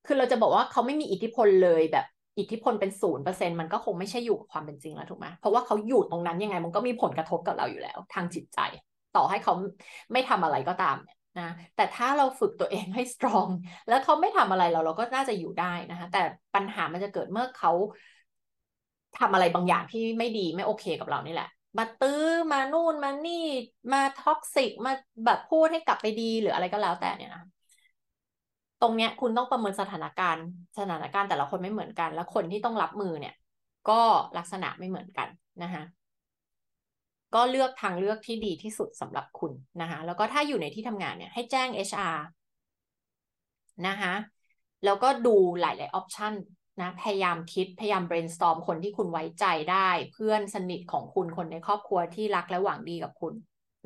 [0.05, 2.05] คือเราจะบอกว่าเขาไม่มีอิทธิพลเลยแบบ
[2.39, 8.59] อิทธิพลเป็นศูนย์เปอร์เซ็นมันก็คงไม่ใช่อยู่กับความเป็นจริงแล้วถูกไหมเพราะว่าเขาอยู่ตรงนั้นยังไงมันก็มีผลกระทบกับเราอยู่แล้ว ทางจิตใจ
[9.15, 9.53] ต่อให้เขา
[10.11, 13.49] ไม่ทำอะไรก็ตามเนี่ย นะแต่ถ้าเราฝึกตัวเองให้สตรอง
[13.87, 16.21] แล้วเขาไม่ทำอะไรเราเราก็น่าจะอยู่ได้นะคะ แต่
[16.55, 17.71] ปัญหามันจะเกิดเมื่อเขา
[19.19, 23.45] ทำอะไรบางอย่างที่ไม่ดีไม่โอเคกับเรานี่แหละ มาตื้อมานู่นมานี่
[23.93, 24.91] มาท็อกซิกมา
[25.25, 27.43] แบบพูดให้กลับไปดีหรืออะไรก็แล้วแต่เนี่ยนะ
[28.81, 30.45] ตรงเนี้ยคุณต้องประเมินสถานการณ์
[30.77, 33.33] สถานการณ์แต่ละคนไม่เหมือนกัน แล้วคนที่ต้องรับมือเนี่ย
[33.89, 34.01] ก็
[34.37, 35.27] ลักษณะไม่เหมือนกัน
[35.63, 35.83] นะคะ
[37.35, 39.51] ก็เลือกทางเลือกที่ดีที่สุดสำหรับคุณ
[39.81, 42.19] นะคะแล้วก็ถ้าอยู่ในที่ทำงานเนี่ยให้แจ้ง HR
[43.87, 44.13] นะคะ
[44.85, 46.33] แล้วก็ดูหลายๆออปชัน
[46.81, 53.33] นะพยายามคิดพยายาม brainstorm คนที่คุณไว้ใจได้ เพื่อนสนิทของคุณคนในครอบครัวที่รักและหวังดีกับคุณ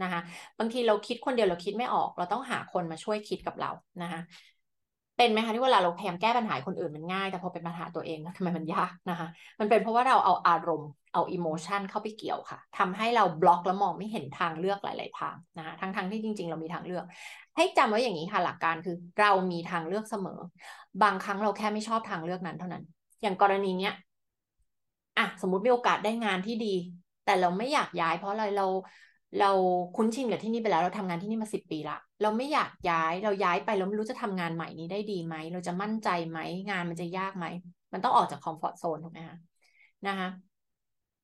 [0.04, 0.22] นะคะ
[0.60, 3.72] บางทีเราคิดคนเดียวเราคิดไม่ออก เราต้องหาคนมาช่วยคิดกับเรา
[4.02, 4.22] นะคะ
[5.18, 9.28] เป็นไหมคะที่เวลาเราพยายามแก้ปัญหาคนอื่นมันง่าย แต่พอเป็นปัญหาตัวเองทำไมมันยากนะคะ
[9.60, 17.06] มันเป็นเพราะว่าเราเอาอารมณ์เอาอิโมชันเข้าไปเกี่ยวค่ะทำให้เราบล็อกแล้วมองไม่เห็นทางเลือกหลาย ๆ ทางนะคะทั้งๆทที่จริง ๆ เรามีทางเลือก
[17.58, 20.40] ให้จำไว้อย่างนี้ค่ะหลักการคือเรามีทางเลือกเสมอ
[21.04, 22.84] บางครั้งเราแค่ไม่ชอบทางเลือกนั้นเท่านั้น
[23.22, 23.94] อย่างกรณีเนี้ย
[25.18, 26.76] อะสมมุติมีโอกาสได้งานที่ดี
[27.26, 28.68] แต่เราไม่อยากย้าย เพราะอะไรเรา
[29.40, 29.52] เรา
[29.96, 37.46] คุ้นชินกับที่นี่ไปแล้ว เราทำงานที่นี่มาสิบปีละเราไม่อยากย้ายเราย้ายไปเราไม่รู้จะทำงานใหม่นี้ได้ดีไหมเราจะมั่นใจไหมงานมันจะยากไหม
[37.94, 39.38] มันต้องออกจาก comfort zone ถูกไหมคะ
[40.08, 40.30] นะคะ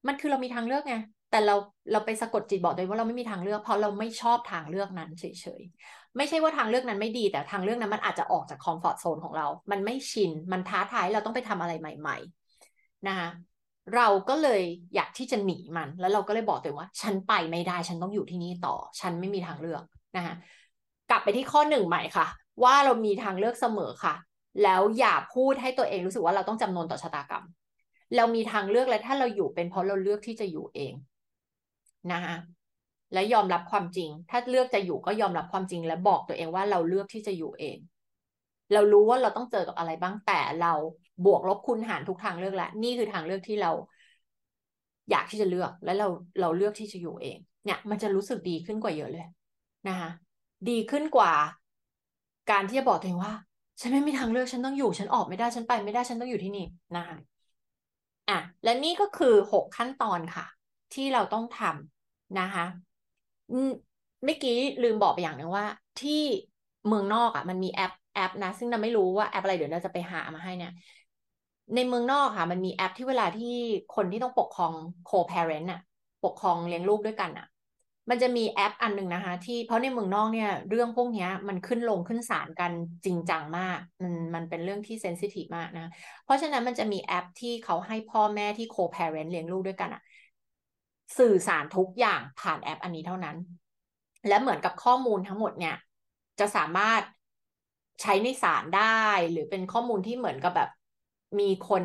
[0.07, 0.95] มันคือเรามีทางเลือกไง
[1.31, 1.55] แต่เรา
[1.91, 5.23] เราไปสะกดจิตบอกตัวเองว่าเราไม่มีทางเลือก เพราะเราไม่ชอบทางเลือกนั้นเฉ
[5.59, 12.17] ยๆไม่ใช่ว่าทางเลือกนั้นไม่ดี แต่ทางเลือกนั้นมันอาจจะออกจาก comfort zone ของเรา มันไม่ชินมันท้าทายเราต้องไปทำอะไรใหม่
[12.63, 13.29] ๆ นะคะ
[13.95, 14.61] เราก็เลย
[14.95, 19.83] อยากที่จะหนีมัน แล้วเราก็เลยบอกตัวเองว่า ฉันไปไม่ได้ ฉันต้องอยู่ที่นี่ต่อ ฉันไม่มีทางเลือก
[20.17, 20.35] นะคะ
[21.09, 22.27] กลับไปที่ข้อหนึ่งใหม่ค่ะ
[22.63, 24.15] ว่าเรามีทางเลือกเสมอค่ะ
[24.63, 27.45] แล้วอย่าพูดให้ตัวเองรู้สึกว่าเราต้องจำนนต่อชะตากรรม
[28.15, 30.93] เรามีทางเลือกและถ้าเราอยู่เป็นเพราะเราเลือกที่จะอยู่เอง
[32.11, 32.35] นะคะ
[33.13, 37.77] และยอมรับความจริง ถ้าเลือกจะอยู่ก็ยอมรับความจริง และบอกตัวเองว่าเราเลือกที่จะอยู่เอง
[38.73, 40.73] เรารู้ว่าเราต้องเจอกับอะไรบ้างแต่เรา
[41.25, 43.71] บวกลบคูณหารทุกทางเลือกแล้วนี่คือทางเลือกที่เรา
[45.09, 46.07] อยากที่จะเลือกและเรา
[46.41, 49.25] เราเลือกที่จะอยู่เอง เนี่ย มันจะรู้สึกดีขึ้นกว่าเยอะเลย
[49.87, 50.09] นะคะ
[50.69, 51.31] ดีขึ้นกว่า
[52.51, 53.33] การที่จะบอกตัวเองว่า
[53.81, 56.65] ฉันไม่มีทางเลือกฉันต้องอยู่ฉันออกไม่ได้ฉันไปไม่ได้ฉันต้องอยู่ที่นี่
[56.95, 57.17] นะคะ
[58.29, 60.45] อะและนี่ก็คือหกขั้นตอนค่ะ
[60.93, 62.65] ที่เราต้องทำนะคะ
[63.49, 65.65] เมื่อกี้ลืมบอกไปอย่างหนึ่งว่า
[66.01, 66.21] ที่
[66.87, 70.71] เมืองนอกอะ มันมีแอปแอปนะ ซึ่งเราไม่รู้ว่าแอปอะไรเดี๋ยวเราจะไปหามาให้เนี่ย
[71.75, 73.55] ในเมืองนอกค่ะ มันมีแอปที่เวลาที่
[73.95, 74.73] คนที่ต้องปกครอง
[75.05, 75.81] co-parent อะ
[76.25, 77.47] ปกครองเลี้ยงลูกด้วยกันอะ
[78.09, 82.71] มันจะมีแอปอันหนึ่งนะคะ ที่เพราะในเมืองนอกเนี่ย เรื่องพวกนี้มันขึ้นลงขึ้นศาลกัน
[83.05, 85.85] จริงจังมาก มันมันเป็นเรื่องที่ sensitive มากนะ
[86.23, 90.01] เพราะฉะนั้นมันจะมีแอปที่เขาให้พ่อแม่ที่ co-parent เลี้ยงลูกด้วยกันอะ
[91.17, 93.37] สื่อสารทุกอย่างผ่านแอปอันนี้เท่านั้น
[94.27, 95.75] และเหมือนกับข้อมูลทั้งหมดเนี่ย
[96.39, 97.03] จะสามารถ
[98.01, 100.69] ใช้ในศาลได้ หรือเป็นข้อมูลที่เหมือนกับแบบ
[101.39, 101.83] มีคน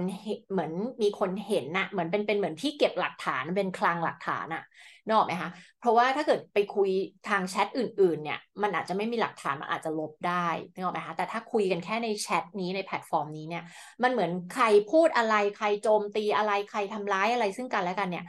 [0.51, 0.73] เหมือน
[1.03, 4.65] มีคนเห็นนะเหมือนเป็นเป็นเหมือนที่เก็บหลักฐานเป็นคลังหลักฐานอะ
[5.11, 6.91] นอกไหมคะ เพราะว่าถ้าเกิดไปคุย
[7.29, 13.63] ทางแชทอื่น ๆ เนี่ย มันอาจจะไม่มีหลักฐานมันอาจจะลบได้นึกออกไหมคะแต่ถ้าคุยกันแค่ในแชทนี้ในแพลตฟอร์มนี้เนี่ย
[14.03, 18.25] มันเหมือนใครพูดอะไรใครโจมตีอะไรใครทำร้ายอะไรซึ่งกันและกันเนี่ย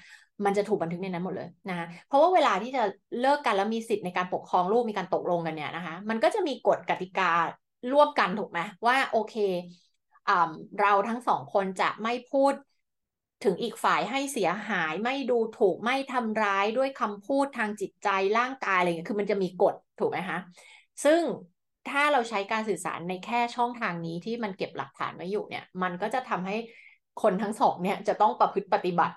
[0.45, 2.83] มันจะถูกบันทึกในนั้นหมดเลยนะเพราะว่าเวลาที่จะ
[3.21, 7.33] เลิกกันแล้วมีสิทธิ์ในการปกครองลูกมีการตกลงกันเนี่ยนะคะ มันก็จะมีกฎกติกา
[7.91, 9.35] ร่วมกันถูกไหมว่าโอเค
[10.79, 12.53] เราทั้งสองคนจะไม่พูด
[13.43, 20.39] ถึงอีกฝ่ายให้เสียหายไม่ดูถูกไม่ทำร้ายด้วยคำพูดทางจิตใจร่างกายอะไรเงี้ยคือมันจะมีกฎถูกไหมคะ
[21.03, 21.21] ซึ่ง
[21.89, 26.55] ถ้าเราใช้การสื่อสารในแค่ช่องทางนี้ที่มันเก็บหลักฐานไว้อยู่เนี่ย มันก็จะทำให้
[27.21, 29.15] คนทั้งสองเนี่ยจะต้องประพฤติปฏิบัติ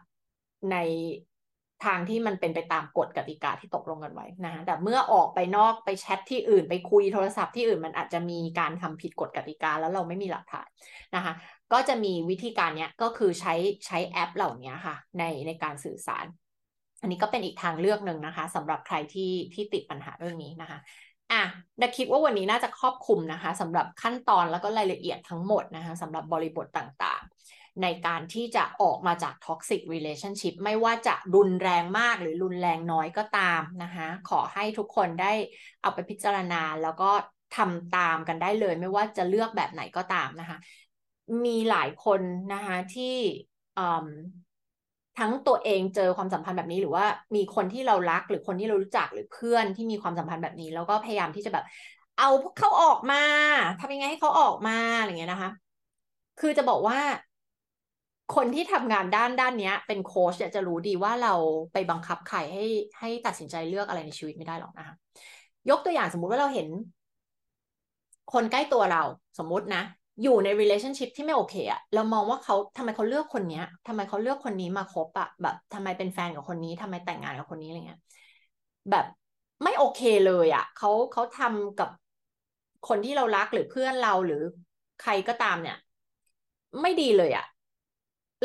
[0.70, 0.76] ใน
[1.84, 10.68] ทางที่มันเป็นไปตามกฎกติกาที่ตกลงกันไว้นะแต่เมื่อออกไปนอกไปแชทที่อื่น ไปคุยโทรศัพท์ที่อื่นมันอาจจะมีการทำผิดกฎกติกาแล้วเราไม่มีหลักฐาน
[11.14, 11.32] นะคะ
[11.72, 13.54] ก็จะมีวิธีการเนี้ยก็คือใช้
[13.86, 16.26] ใช้แอปเหล่านี้ค่ะ ในในการสื่อสาร
[17.02, 20.78] อันนี้ก็เป็นอีกทางเลือกหนึ่งนะคะสำหรับใครที่ที่ติดปัญหาเรื่องนี้นะคะ
[21.32, 21.42] อะ
[21.80, 27.17] ดาคิดว่าวันนี้น่าจะครอบคลุมนะคะสำหรับขั้นตอนแล้วก็รายละเอียดทั้งหมดนะคะสำหรับบริบทต่างๆ
[27.82, 35.32] ในการที่จะออกมาจาก toxic relationship ไม่ว่าจะรุนแรงมากหรือรุนแรงน้อยก็ตามนะคะขอให้ทุกคนได้
[35.82, 37.10] เอาไปพิจารณาแล้วก็
[37.56, 40.58] ทำตามกันได้เลย ไม่ว่าจะเลือกแบบไหนก็ตามนะคะ
[41.44, 42.20] มีหลายคน
[42.54, 43.16] นะคะที่
[45.18, 47.06] ทั้งตัวเองเจอความสัมพันธ์แบบนี้หรือว่า
[47.36, 51.64] มีคนที่เรารักหรือคนที่เรารู้จักหรือเพื่อนที่มีความสัมพันธ์แบบนี้ แล้วก็พยายามที่จะแบบ
[52.18, 53.22] เอาพวกเขาออกมา
[53.80, 55.50] ทำยังไงให้เขาออกมาอะไรเงี้ยนะคะ
[56.40, 56.98] คือจะบอกว่า
[58.34, 61.34] คนที่ทำงานด้านด้านนี้เป็นโค้ชจะรู้ดีว่าเรา
[61.72, 62.64] ไปบังคับใครให้
[62.98, 64.94] ให้ตัดสินใจเลือกอะไรในชีวิตไม่ได้หรอกนะคะ
[65.70, 66.68] ยกตัวอย่างสมมุติว่าเราเห็น
[68.32, 69.02] คนใกล้ตัวเรา
[69.38, 69.82] สมมุตินะ
[70.22, 78.00] อยู่ใน relationship ที่ไม่โอเคอะเรามองว่าเขาทำไมเขาเลือกคนเนี้ยทำไมเขาเลือกคนนี้มาคบอะแบบทำไมเป็นแฟนกับคนนี้ทำไมแต่งงานกับคนนี้อะไรเงี้ย
[78.90, 79.04] แบบ
[79.64, 81.88] ไม่โอเคเลยอะเขาเขาทำกับ
[82.88, 84.42] คนที่เรารักหรือเพื่อนเราหรือ
[85.02, 85.76] ใครก็ตามเนี่ย
[86.82, 87.44] ไม่ดีเลยอะ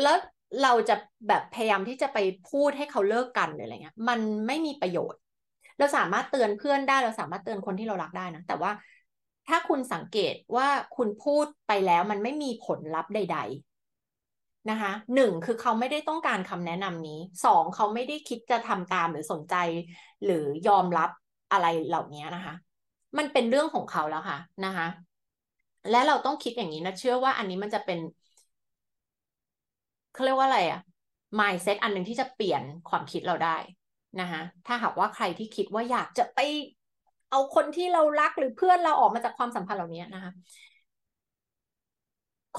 [0.02, 0.16] แล้ว
[0.62, 0.96] เราจะ
[1.28, 2.18] แบบพยายามที่จะไป
[2.50, 5.20] พูดให้เขาเลิกกันหรืออะไรเงี้ย มันไม่มีประโยชน์
[5.78, 8.70] เราสามารถเตือนเพื่อนได้เราสามารถเตือนคนที่เรารักได้นะ แต่ว่า
[9.48, 19.54] ถ้าคุณสังเกตว่าคุณพูดไปแล้วมันไม่มีผลลัพธ์ใด ๆ นะคะหนึ่งคือเขาไม่ได้ต้องการคำแนะนำนี้สองเขาไม่ได้คิดจะทำตามหรือสนใจ
[20.24, 21.10] หรือยอมรับ
[21.52, 22.54] อะไรเหล่านี้นะคะ
[23.18, 24.86] มันเป็นเรื่องของเขาแล้วค่ะนะคะ
[25.90, 27.98] และเราต้องคิดอย่างนี้นะเชื่อว่าอันนี้มันจะเป็น
[30.14, 30.80] เขาเรียกว่าอะไรอะ
[31.40, 33.56] mindset อันหนึ่งที่จะเปลี่ยนความคิดเราได้
[34.20, 36.38] นะคะถ้าหากว่าใครที่คิดว่าอยากจะไป
[37.30, 40.32] เอาคนที่เรารักหรือเพื่อนเราออกมาจากความสัมพันธ์เหล่านี้นะคะ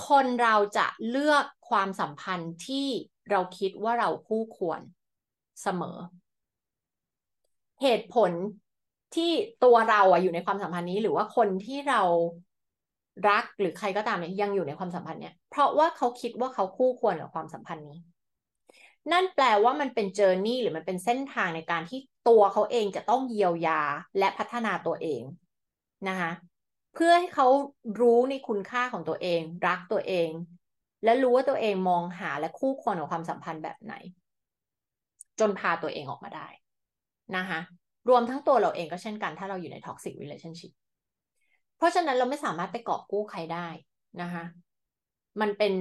[0.07, 2.87] คนเราจะเลือกความสัมพันธ์ที่
[3.31, 4.81] เราคิดว่าเราคู่ควร
[5.61, 5.97] เสมอ
[7.81, 8.31] เหตุผล
[9.15, 9.31] ที่
[9.63, 12.01] ตัวเราอะอยู่ในความสัมพันธ์นี้ หรือว่าคนที่เรา
[13.29, 17.99] รักหรือใครก็ตามเนี่ยยังอยู่ในความสัมพันธ์เนี่ยเพราะว่าเขาคิดว่าเขาคู่ควรกับความสัมพันธ์นี้
[19.11, 21.99] นั่นแปลว่ามันเป็นเจอร์นี่หรือมันเป็นเส้นทางในการที่
[22.29, 23.81] ตัวเขาเองจะต้องเยียวยา
[24.19, 25.21] และพัฒนาตัวเอง
[26.09, 26.31] นะคะ
[26.93, 27.47] เพื่อให้เขา
[27.99, 30.29] รู้ในคุณค่าของตัวเอง รักตัวเอง
[31.03, 33.93] และรู้ว่าตัวเองมองหาและคู่ควรกับความสัมพันธ์แบบไหน
[35.39, 36.47] จนพาตัวเองออกมาได้
[37.37, 37.59] นะคะ
[38.09, 40.84] รวมทั้งตัวเราเองก็เช่นกัน ถ้าเราอยู่ใน toxic relationship เพ
[41.77, 43.67] เพราะฉะนั้นเราไม่สามารถไปเกาะกู้ใครได้
[44.21, 44.43] นะคะ
[45.41, 45.73] มันเป็น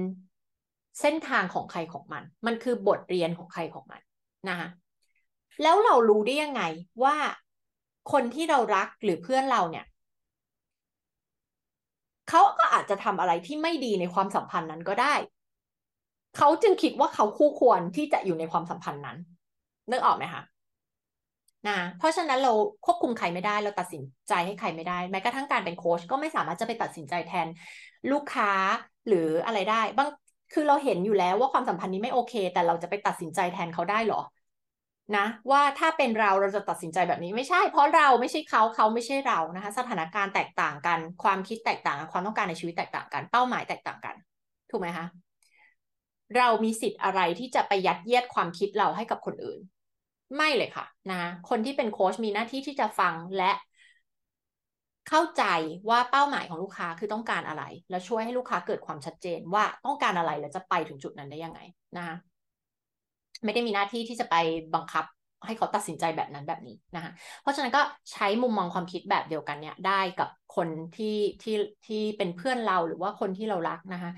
[1.01, 4.01] เส้นทางของใครของมัน มันคือบทเรียนของใครของมัน
[4.49, 4.67] นะคะ
[5.63, 6.61] แล้วเรารู้ได้ยังไง
[7.03, 7.15] ว่า
[8.11, 9.85] คนที่เรารักหรือเพื่อนเราเนี่ย
[12.29, 15.13] เขาก็อาจจะทำอะไรที่ไม่ดีในความสัมพันธ์นั้นก็ได้
[16.37, 19.17] เขาจึงคิดว่าเขาคู่ควรที่จะอยู่ในความสัมพันธ์นั้น
[19.91, 20.41] นึกออกไหมคะ
[21.67, 22.51] นะเพราะฉะนั้นเรา
[22.85, 27.47] ควบคุมใครไม่ได้เราตัดสินใจให้ใครไม่ได้ แม้กระทั่งการเป็นโค้ชก็ไม่สามารถจะไปตัดสินใจแทน
[28.11, 28.51] ลูกค้า
[29.07, 30.09] หรืออะไรได้บาง
[30.53, 34.21] คือเราเห็นอยู่แล้วว่าความสัมพันธ์นี้ไม่โอเค แต่เราจะไปตัดสินใจแทนเขาได้หรอ
[35.17, 44.15] นะว่าถ้าเป็นเราเราจะตัดสินใจแบบนี้ไม่ใช่ เพราะเราไม่ใช่เขาเขาไม่ใช่เรานะคะ สถานการณ์แตกต่างกัน ความคิดแตกต่างกันความต้องการในชีวิตแตกต่างกัน เป้าหมายแตกต่างกัน
[44.71, 45.05] ถูกไหมคะ
[46.37, 49.59] เรามีสิทธิ์อะไรที่จะไปยัดเยียดความคิดเราให้กับคนอื่น
[50.35, 53.51] ไม่เลยค่ะนะคนที่เป็นโค้ชมีหน้าที่ที่จะฟังและ
[55.09, 55.43] เข้าใจ
[55.89, 61.59] ว่าเป้าหมายของลูกค้าคือต้องการอะไร แล้วช่วยให้ลูกค้าเกิดความชัดเจนว่าต้องการอะไรแล้วจะไปถึงจุดนั้นได้ยังไง
[61.97, 62.15] นะคะ
[63.43, 64.35] ไม่ได้มีหน้าที่ที่จะไป
[64.75, 65.05] บังคับ
[65.45, 67.11] ให้เขาตัดสินใจแบบนั้นแบบนี้นะคะ
[67.41, 67.81] เพราะฉะนั้นก็
[68.11, 71.55] ใช้มุมมองความคิดแบบเดียวกันเนี่ยได้กับคนที่ที่
[71.85, 74.11] ที่เป็นเพื่อนเราหรือว่าคนที่เรารักนะคะ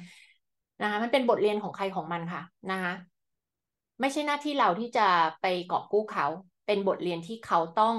[0.82, 2.42] นะคะมันเป็นบทเรียนของใครของมันค่ะ
[2.72, 2.94] นะคะ
[4.00, 5.08] ไม่ใช่หน้าที่เราที่จะ
[5.42, 6.26] ไปกอบกู้เขา
[6.66, 7.96] เป็นบทเรียนที่เขาต้อง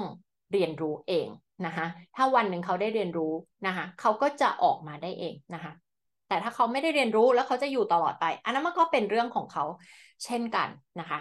[0.51, 1.27] เรียนรู้เอง
[1.65, 1.85] นะคะ
[2.15, 3.33] ถ้าวันหนึ่งเขาได้เรียนรู้
[3.67, 5.71] นะคะเขาก็จะออกมาได้เองนะคะ
[6.27, 9.63] แต่ถ้าเขาไม่ได้เรียนรู้แล้วเขาจะอยู่ตลอดไป อันนั้นมันก็เป็นเรื่องของเขา
[10.25, 10.69] เช่นกัน
[10.99, 11.19] นะคะ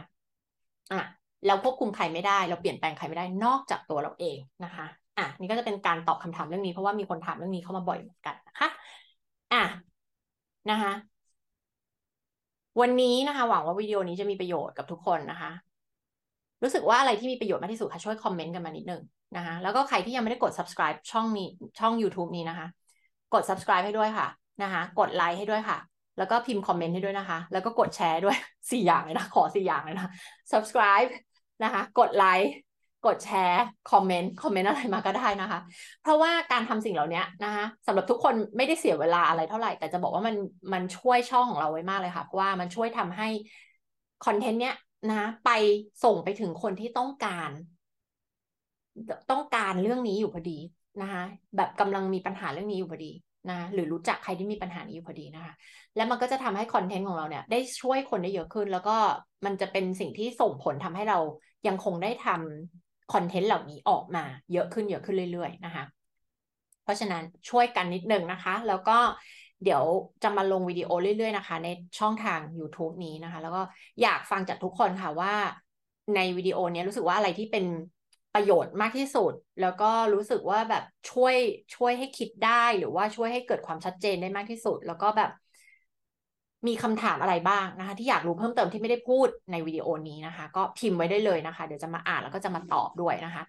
[0.93, 1.01] อะ
[1.47, 4.87] เราควบคุมใครไม่ได้ เราเปลี่ยนแปลงใครไม่ได้นอกจากตัวเราเองนะคะ
[5.19, 8.69] อะนี่ก็จะเป็นการตอบคำถามเรื่องนี้เพราะว่ามีคนถามเรื่องนี้เข้ามาบ่อยเหมือนกันนะคะ
[9.53, 9.63] อะ
[10.69, 10.93] นะคะ
[12.81, 15.51] วันนี้นะคะ หวังว่าวิดีโอนี้จะมีประโยชน์กับทุกคนนะคะ
[16.63, 19.03] รู้สึกว่าอะไรที่มีประโยชน์มากที่สุดคะช่วยคอมเมนต์กันมานิดนึง
[19.37, 21.49] นะคะ แล้วก็ใครที่ยังไม่ได้กด subscribe ช่องนี้
[21.79, 22.67] ช่อง YouTube นี้นะคะ
[23.35, 24.29] กด subscribe ให้ด้วยค่ะ
[24.63, 25.79] นะคะ กดไลค์ให้ด้วยค่ะ
[26.19, 28.37] แล้วก็พิมพ์คอมเมนต์ให้ด้วยนะคะ แล้วก็กดแชร์ด้วย
[28.71, 30.09] สี่อย่างเลยนะขอสี่อย่างเลยนะ
[30.53, 31.09] subscribe
[31.65, 32.53] นะคะ กดไลค์
[33.15, 35.61] กดแชร์คอมเมนต์คอมเมนต์อะไรมาก็ได้นะคะ
[36.03, 40.37] เพราะว่าการทำสิ่งเหล่านี้นะคะสำหรับทุกคนไม่ได้เสียเวลาอะไรเท่าไหร่ แต่จะบอกว่ามัน
[40.73, 43.29] มันช่วยช่องของเราไว้มากเลยค่ะ เพราะว่ามันช่วยทำให้
[44.25, 44.75] คอนเทนต์เนี้ย
[45.11, 45.51] นะไป
[46.05, 47.51] ส่งไปถึงคนที่ต้องการ
[49.31, 50.59] ต้องการเรื่องนี้อยู่พอดี
[51.03, 51.23] นะคะ
[51.57, 53.13] แบบกำลังมีปัญหาเรื่องนี้อยู่พอดี
[53.51, 55.53] นะหรือรู้จักใครที่มีปัญหานี้อยู่พอดีนะคะ
[55.97, 58.97] แล้วมันก็จะทำให้คอนเทนต์ของเราเนี่ย ได้ช่วยคนได้เยอะขึ้น แล้วก็
[59.45, 61.19] มันจะเป็นสิ่งที่ส่งผลทำให้เรา
[61.67, 65.85] ยังคงได้ทำ คอนเทนต์เหล่านี้ออกมาเยอะขึ้นเยอะขึ้นเรื่อยๆนะคะ
[66.83, 68.99] เพราะฉะนั้นช่วยกันนิดนึงนะคะ แล้วก็
[69.65, 69.85] เดี๋ยว
[70.23, 73.63] จะมาลงวิดีโอเรื่อยๆนะคะ ในช่องทาง YouTube นี้นะคะ แล้วก็
[74.03, 75.35] อยากฟังจากทุกคนค่ะว่า
[76.15, 77.65] ในวิดีโอนี้รู้สึกว่าอะไรที่เป็น
[78.35, 81.35] ประโยชน์มากที่สุด แล้วก็รู้สึกว่าแบบช่วย
[81.75, 85.31] ช่วยให้คิดได้หรือว่าช่วยให้เกิดความชัดเจนได้มากที่สุด แล้วก็แบบ
[86.67, 93.43] มีคำถามอะไรบ้างนะคะ ที่อยากรู้เพิ่มเติมที่ไม่ได้พูดในวิดีโอนี้นะคะ ก็พิมพ์ไว้ได้เลยนะคะ เดี๋ยวจะมาอ่านแล้วก็จะมาตอบด้วยนะคะ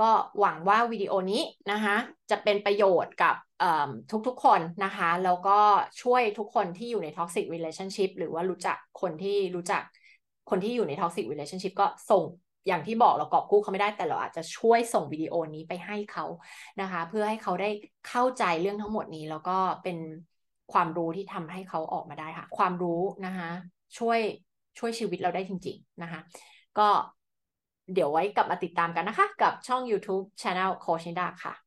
[0.00, 1.42] ก็หวังว่าวิดีโอนี้
[1.72, 1.96] นะคะ
[2.30, 3.34] จะเป็นประโยชน์กับ
[4.26, 5.58] ทุกๆคนนะคะ แล้วก็
[6.02, 9.82] ช่วยทุกคนที่อยู่ใน toxic relationship หรือว่ารู้จักคนที่รู้จัก
[10.50, 12.24] คนที่อยู่ใน toxic relationship ก็ส่ง
[12.66, 16.24] อย่างที่บอกเรากอบกู้เขาไม่ได้แต่เราอาจจะช่วยส่งวิดีโอนี้ไปให้เขา
[16.80, 17.70] นะคะ เพื่อให้เขาได้
[18.08, 19.96] เข้าใจเรื่องทั้งหมดนี้แล้วก็เป็น
[20.72, 23.50] ความรู้ที่ทำให้เขาออกมาได้ค่ะ ความรู้นะคะ
[23.98, 24.18] ช่วย
[24.78, 26.20] ช่วยชีวิตเราได้จริง ๆนะคะ
[26.78, 26.88] ก็
[27.94, 31.61] เดี๋ยวไว้กลับมาติดตามกันนะคะ กับช่อง YouTube Channel โคชนิดาค่ะ